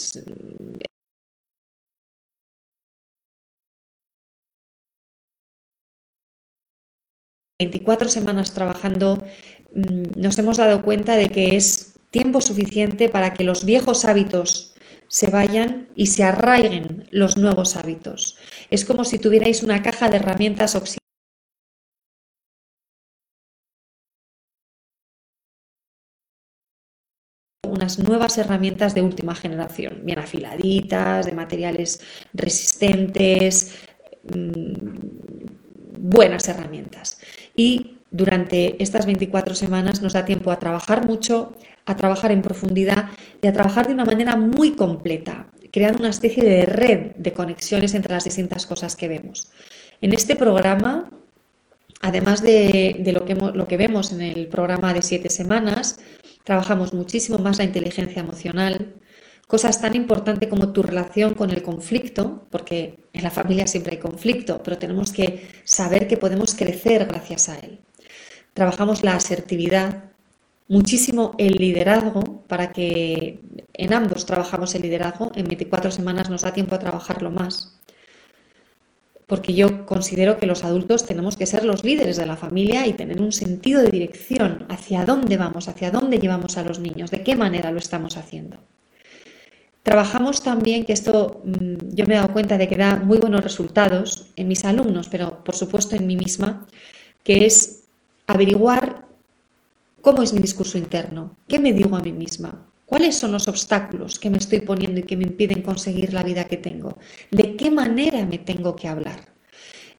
[7.60, 9.24] 24 semanas trabajando,
[9.76, 14.76] mm, nos hemos dado cuenta de que es tiempo suficiente para que los viejos hábitos
[15.10, 18.38] se vayan y se arraiguen los nuevos hábitos.
[18.70, 20.76] Es como si tuvierais una caja de herramientas
[27.84, 32.00] unas nuevas herramientas de última generación, bien afiladitas, de materiales
[32.34, 33.76] resistentes,
[34.34, 37.18] mm, buenas herramientas.
[37.58, 43.10] Y durante estas 24 semanas nos da tiempo a trabajar mucho, a trabajar en profundidad
[43.42, 47.94] y a trabajar de una manera muy completa, creando una especie de red de conexiones
[47.96, 49.52] entre las distintas cosas que vemos.
[50.00, 51.10] En este programa,
[52.00, 56.00] además de, lo, que, lo que vemos en el programa de siete semanas,
[56.44, 58.94] Trabajamos muchísimo más la inteligencia emocional,
[59.48, 64.00] cosas tan importantes como tu relación con el conflicto, porque en la familia siempre hay
[64.00, 67.80] conflicto, pero tenemos que saber que podemos crecer gracias a él.
[68.54, 70.12] Trabajamos la asertividad,
[70.68, 73.40] muchísimo el liderazgo, para que
[73.74, 77.80] en ambos trabajamos el liderazgo, en 24 semanas nos da tiempo a trabajarlo más
[79.34, 82.94] porque yo considero que los adultos tenemos que ser los líderes de la familia y
[82.94, 87.24] tener un sentido de dirección hacia dónde vamos, hacia dónde llevamos a los niños, de
[87.24, 88.58] qué manera lo estamos haciendo.
[89.82, 93.44] Trabajamos también, que esto mm, yo me he dado cuenta de que da muy buenos
[93.44, 96.68] resultados en mis alumnos, pero por supuesto en mí misma,
[97.24, 97.86] que es
[98.28, 99.08] averiguar
[100.04, 104.20] cómo es mi discurso interno, qué me digo a mí misma, ¿Cuáles son los obstáculos
[104.20, 107.00] que me estoy poniendo y que me impiden conseguir la vida que tengo?
[107.32, 109.34] ¿De qué manera me tengo que hablar?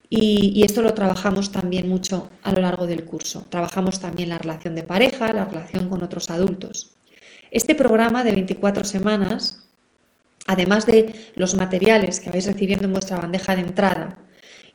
[0.08, 3.46] Y, esto lo trabajamos también mucho a lo largo del curso.
[3.48, 6.92] Trabajamos también la relación de pareja, la relación con otros adultos.
[7.50, 9.66] Este programa de 24 semanas,
[10.46, 14.18] además de los materiales que vais recibiendo en vuestra bandeja de entrada,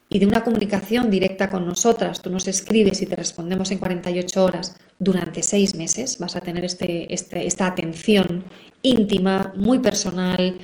[0.09, 4.43] y de una comunicación directa con nosotras, tú nos escribes y te respondemos en 48
[4.43, 8.43] horas durante seis meses, vas a tener este, este, esta atención
[8.81, 10.57] íntima, muy personal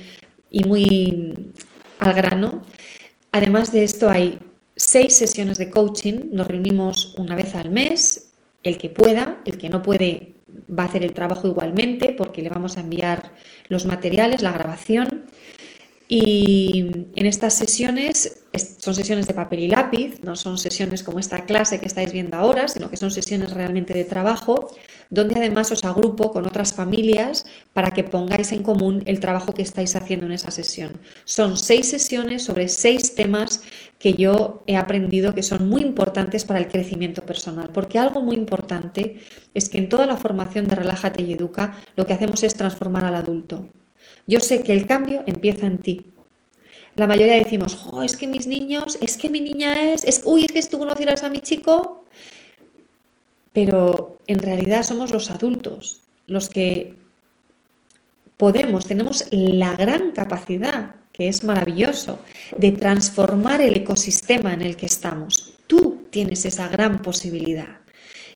[0.50, 1.52] y muy
[2.00, 2.62] al grano.
[3.30, 4.38] Además de esto hay
[4.74, 8.32] seis sesiones de coaching, nos reunimos una vez al mes,
[8.64, 10.34] el que pueda, el que no puede
[10.68, 13.32] va a hacer el trabajo igualmente porque le vamos a enviar
[13.68, 15.26] los materiales, la grabación.
[16.08, 16.86] Y
[17.16, 18.44] en estas sesiones
[18.78, 22.36] son sesiones de papel y lápiz, no son sesiones como esta clase que estáis viendo
[22.36, 24.70] ahora, sino que son sesiones realmente de trabajo,
[25.10, 29.62] donde además os agrupo con otras familias para que pongáis en común el trabajo que
[29.62, 31.00] estáis haciendo en esa sesión.
[31.24, 33.62] Son seis sesiones sobre seis temas
[33.98, 38.36] que yo he aprendido que son muy importantes para el crecimiento personal, porque algo muy
[38.36, 39.20] importante
[39.54, 43.04] es que en toda la formación de Relájate y Educa lo que hacemos es transformar
[43.04, 43.68] al adulto.
[44.26, 46.06] Yo sé que el cambio empieza en ti.
[46.96, 50.52] La mayoría decimos, es que mis niños, es que mi niña es, es, uy, es
[50.52, 52.04] que tú conocieras a mi chico.
[53.52, 56.94] Pero en realidad somos los adultos los que
[58.36, 62.18] podemos, tenemos la gran capacidad, que es maravilloso,
[62.56, 65.54] de transformar el ecosistema en el que estamos.
[65.66, 67.80] Tú tienes esa gran posibilidad.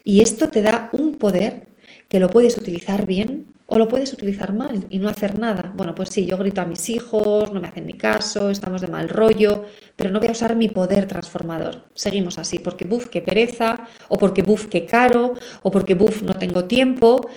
[0.03, 1.66] Y esto te da un poder
[2.09, 5.73] que lo puedes utilizar bien o lo puedes utilizar mal y no hacer nada.
[5.77, 8.89] Bueno, pues sí, yo grito a mis hijos, no me hacen ni caso, estamos de
[8.89, 9.64] mal rollo,
[9.95, 11.85] pero no voy a usar mi poder transformador.
[11.95, 16.35] Seguimos así, porque buf, qué pereza, o porque buf, qué caro, o porque buf, no
[16.35, 17.29] tengo tiempo.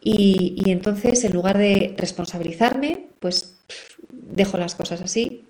[0.00, 3.58] Y, y entonces, en lugar de responsabilizarme, pues
[4.10, 5.44] dejo las cosas así,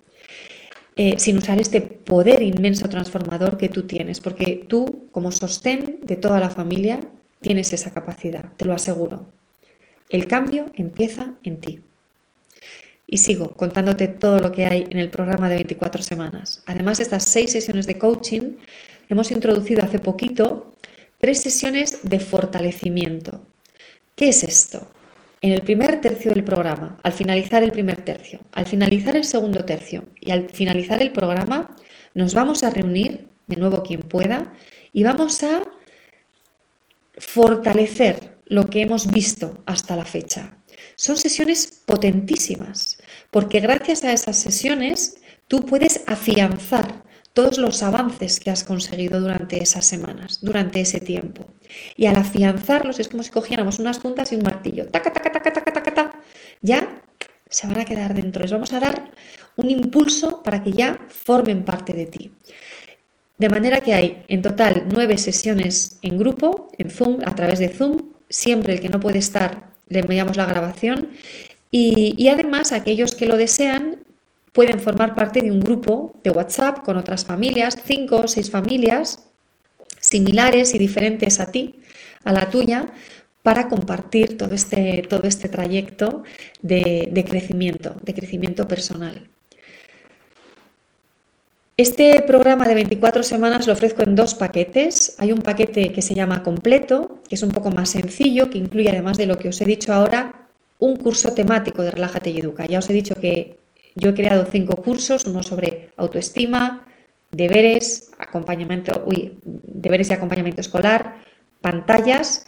[0.97, 6.17] eh, sin usar este poder inmenso transformador que tú tienes, porque tú, como sostén de
[6.17, 6.99] toda la familia,
[7.39, 9.42] tienes esa capacidad, te lo aseguro.
[10.09, 11.81] El cambio empieza en ti.
[13.07, 16.63] Y sigo contándote todo lo que hay en el programa de 24 semanas.
[16.65, 18.57] Además, estas seis sesiones de coaching,
[19.09, 20.73] hemos introducido hace poquito
[21.17, 23.45] tres sesiones de fortalecimiento.
[24.15, 24.87] ¿Qué es esto?
[25.41, 29.65] En el primer tercio del programa, al finalizar el primer tercio, al finalizar el segundo
[29.65, 31.75] tercio y al finalizar el programa,
[32.13, 34.53] nos vamos a reunir, de nuevo quien pueda,
[34.93, 35.63] y vamos a
[37.17, 40.57] fortalecer lo que hemos visto hasta la fecha.
[40.95, 42.97] Son sesiones potentísimas,
[43.31, 45.17] porque gracias a esas sesiones
[45.47, 51.45] tú puedes afianzar todos los avances que has conseguido durante esas semanas, durante ese tiempo.
[51.97, 54.87] Y al afianzarlos es como si cogiéramos unas puntas y un martillo.
[54.87, 56.21] Taca, taca, taca, taca, taca, taca.
[56.61, 57.01] Ya
[57.49, 58.41] se van a quedar dentro.
[58.43, 59.11] Les vamos a dar
[59.55, 62.31] un impulso para que ya formen parte de ti.
[63.37, 67.69] De manera que hay en total nueve sesiones en grupo, en Zoom, a través de
[67.69, 71.09] Zoom, siempre el que no puede estar le enviamos la grabación
[71.69, 73.99] y, además aquellos que lo desean
[74.53, 79.19] pueden formar parte de un grupo de WhatsApp con otras familias, cinco o seis familias
[79.99, 81.79] similares y diferentes a ti,
[82.23, 82.91] a la tuya,
[83.41, 86.23] para compartir todo este, todo este trayecto
[86.61, 89.32] de crecimiento, de crecimiento personal.
[91.75, 95.15] Este programa de 24 semanas lo ofrezco en dos paquetes.
[95.17, 98.89] Hay un paquete que se llama completo, que es un poco más sencillo, que incluye
[98.89, 102.67] además de lo que os he dicho ahora, un curso temático de Relájate y Educa.
[102.67, 103.57] Ya os he dicho que
[103.95, 106.85] yo he creado cinco cursos, uno sobre autoestima,
[107.31, 111.23] deberes, acompañamiento, uy, deberes y acompañamiento escolar,
[111.59, 112.45] pantallas,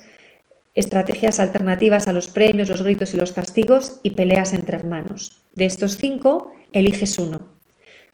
[0.76, 5.42] estrategias alternativas a los premios, los gritos y los castigos y peleas entre hermanos.
[5.56, 7.55] De estos cinco, eliges uno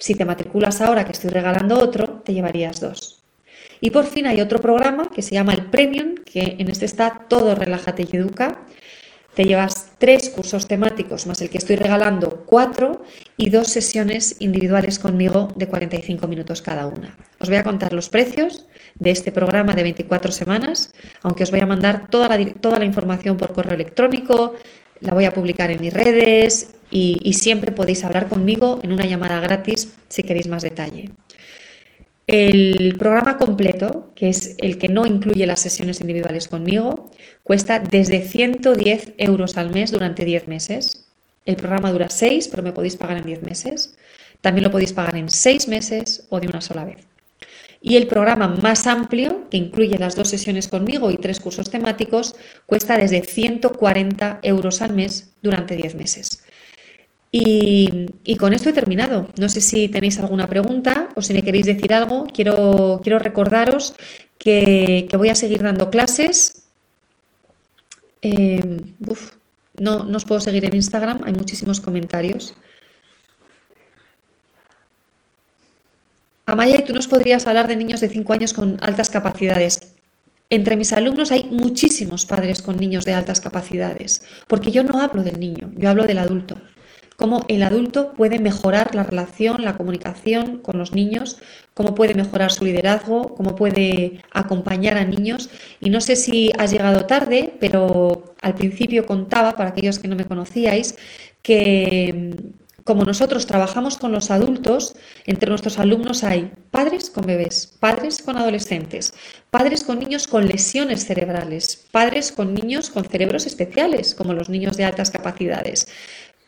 [0.02, 3.24] si te matriculas ahora que estoy regalando otro, te llevarías dos.
[3.82, 7.28] Y por fin hay otro programa que se llama el Premium, que en este está
[7.30, 8.66] todo Relájate y Educa.
[9.36, 13.04] Te llevas tres cursos temáticos más el que estoy regalando cuatro
[13.38, 17.16] y dos sesiones individuales conmigo de 45 minutos cada una.
[17.39, 21.60] Os voy a contar los precios de este programa de 24 semanas, aunque os voy
[21.60, 24.56] a mandar toda la, toda la información por correo electrónico,
[25.02, 29.39] la voy a publicar en mis redes y, siempre podéis hablar conmigo en una llamada
[29.39, 31.10] gratis si queréis más detalle.
[32.28, 37.10] El programa completo, que es el que no incluye las sesiones individuales conmigo,
[37.43, 41.08] cuesta desde 110 euros al mes durante 10 meses.
[41.45, 43.97] El programa dura 6, pero me podéis pagar en 10 meses.
[44.41, 47.11] También lo podéis pagar en 6 meses o de una sola vez.
[47.82, 52.36] Y el programa más amplio, que incluye las dos sesiones conmigo y tres cursos temáticos,
[52.68, 56.44] cuesta desde 140 euros al mes durante 10 meses.
[57.32, 59.30] Y, con esto he terminado.
[59.40, 62.28] No sé si tenéis alguna pregunta o si me queréis decir algo.
[62.28, 63.96] Quiero, quiero recordaros
[64.38, 66.64] que, voy a seguir dando clases.
[68.22, 68.94] Em,
[69.80, 72.54] no, no os puedo seguir en Instagram, hay muchísimos comentarios.
[76.52, 79.93] Amaya, ¿y tú nos podrías hablar de niños de 5 años con altas capacidades?
[80.49, 85.24] Entre mis alumnos hay muchísimos padres con niños de altas capacidades, porque yo no hablo
[85.24, 86.58] del niño, yo hablo del adulto
[87.22, 91.38] cómo el adulto puede mejorar la relación, la comunicación con los niños,
[91.76, 95.52] cómo puede mejorar su liderazgo, cómo puede acompañar a niños.
[95.80, 100.16] Y no sé si has llegado tarde, pero al principio contaba, para aquellos que no
[100.16, 100.97] me conocíais,
[101.43, 102.36] que
[102.92, 108.36] como nosotros trabajamos con los adultos, entre nuestros alumnos hay padres con bebés, padres con
[108.36, 109.14] adolescentes,
[109.49, 114.76] padres con niños con lesiones cerebrales, padres con niños con cerebros especiales, como los niños
[114.76, 115.88] de altas capacidades,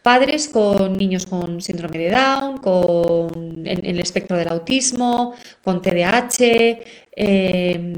[0.01, 6.81] padres con niños con síndrome de Down, con, el espectro del autismo, con TDAH,
[7.15, 7.93] em,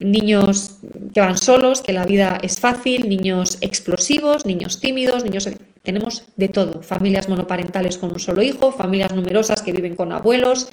[0.00, 0.80] niños
[1.14, 5.48] que van solos, que la vida es fácil, niños explosivos, niños tímidos, niños...
[5.84, 10.70] Tenemos de todo, familias monoparentales con un solo hijo, familias numerosas que viven con abuelos,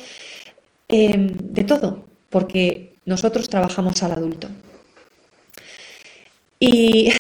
[0.88, 1.28] em,
[1.58, 4.48] de todo, porque nosotros trabajamos al adulto.
[6.60, 7.12] Y,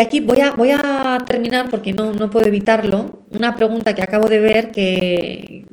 [0.00, 4.28] aquí voy a, voy a terminar, porque no, no, puedo evitarlo, una pregunta que acabo
[4.28, 5.66] de ver que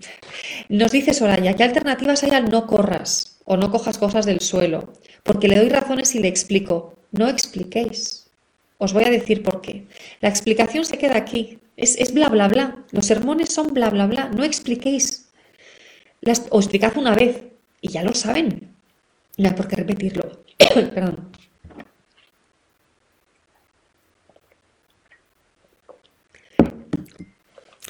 [0.70, 4.94] nos dice Soraya, ¿qué alternativas hay al no corras o no cojas cosas del suelo?
[5.24, 6.96] Porque le doy razones y le explico.
[7.12, 8.21] No expliquéis.
[8.84, 9.86] Os voy a decir por qué.
[10.22, 11.60] La explicación se queda aquí.
[11.78, 12.84] Es, bla, bla, bla.
[12.90, 14.30] Los sermones son bla, bla, bla.
[14.30, 15.30] No expliquéis.
[16.22, 17.44] Las, o explicad una vez
[17.80, 18.74] y ya lo saben.
[19.38, 20.44] No hay por qué repetirlo.
[20.58, 21.30] Perdón.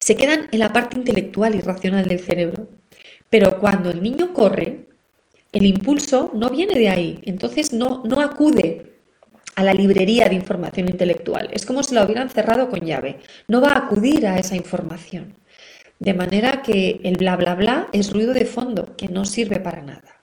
[0.02, 2.68] se quedan en la parte intelectual y racional del cerebro.
[3.30, 4.88] Pero cuando el niño corre,
[5.54, 8.92] el impulso no viene de ahí, entonces no, no acude
[9.56, 11.49] a la librería de información intelectual.
[11.52, 13.19] Es como si la hubieran cerrado con llave.
[13.48, 15.36] No va a acudir a esa información.
[15.99, 19.82] De manera que el bla bla bla es ruido de fondo, que no sirve para
[19.82, 20.22] nada.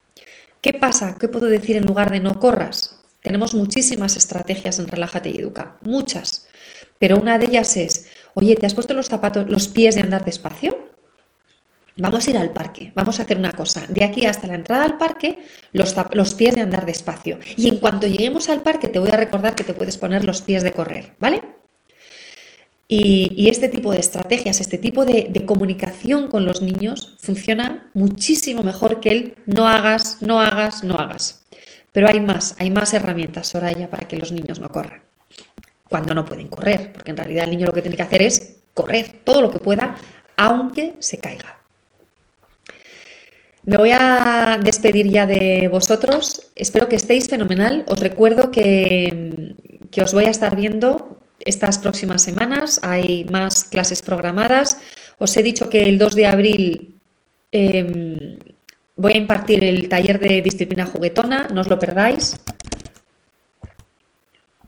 [0.61, 1.17] ¿Qué pasa?
[1.21, 3.01] ¿Qué puedo decir en lugar de no corras?
[3.23, 6.49] Tenemos muchísimas estrategias en Relájate y Educa, muchas.
[6.99, 10.25] Pero una de ellas es, oye, ¿te has puesto los zapatos, los pies de andar
[10.25, 10.88] despacio?
[11.99, 13.85] Vamos a ir al parque, vamos a hacer una cosa.
[13.89, 15.39] De aquí hasta la entrada al parque,
[15.73, 17.39] los, pies de andar despacio.
[17.57, 20.41] Y en cuanto lleguemos al parque, te voy a recordar que te puedes poner los
[20.41, 21.43] pies de correr, ¿vale?
[22.87, 28.63] Y, este tipo de estrategias, este tipo de, de, comunicación con los niños funciona muchísimo
[28.63, 31.45] mejor que el no hagas, no hagas, no hagas.
[31.93, 35.03] Pero hay más, hay más herramientas, Soraya, para que los niños no corran
[35.89, 38.57] cuando no pueden correr, porque en realidad el niño lo que tiene que hacer es
[38.75, 39.97] correr todo lo que pueda,
[40.37, 41.58] aunque se caiga.
[43.69, 46.51] Me voy a despedir ya de vosotros.
[46.57, 47.85] Espero que estéis fenomenal.
[47.87, 49.55] Os recuerdo que,
[50.03, 52.81] os voy a estar viendo estas próximas semanas.
[52.83, 54.81] Hay más clases programadas.
[55.19, 56.95] Os he dicho que el 2 de abril
[57.53, 58.39] em,
[58.97, 61.49] voy a impartir el taller de disciplina juguetona.
[61.53, 62.41] No os lo perdáis.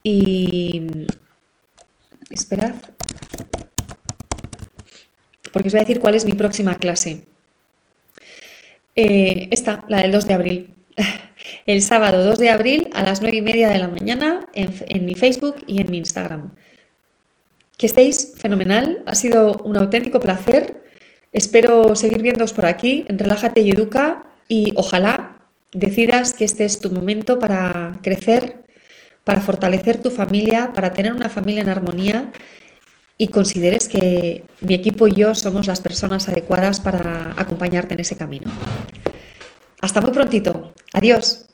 [0.03, 1.07] Y
[2.29, 2.75] esperad,
[5.55, 7.30] porque os voy a decir cuál es mi próxima clase.
[9.03, 10.75] Eh, esta, la del 2 de abril.
[11.65, 15.15] El sábado 2 de abril a las 9 y media de la mañana en, mi
[15.15, 16.55] Facebook y en mi Instagram.
[17.79, 20.83] Que estéis fenomenal, ha sido un auténtico placer.
[21.33, 25.39] Espero seguir viéndoos por aquí Relájate y Educa y ojalá
[25.73, 28.61] decidas que este es tu momento para crecer
[29.25, 32.33] para fortalecer tu familia, para tener una familia en armonía
[33.21, 38.17] y consideres que mi equipo y yo somos las personas adecuadas para acompañarte en ese
[38.17, 38.51] camino.
[39.83, 40.73] Hasta muy prontito.
[40.95, 41.50] Adiós.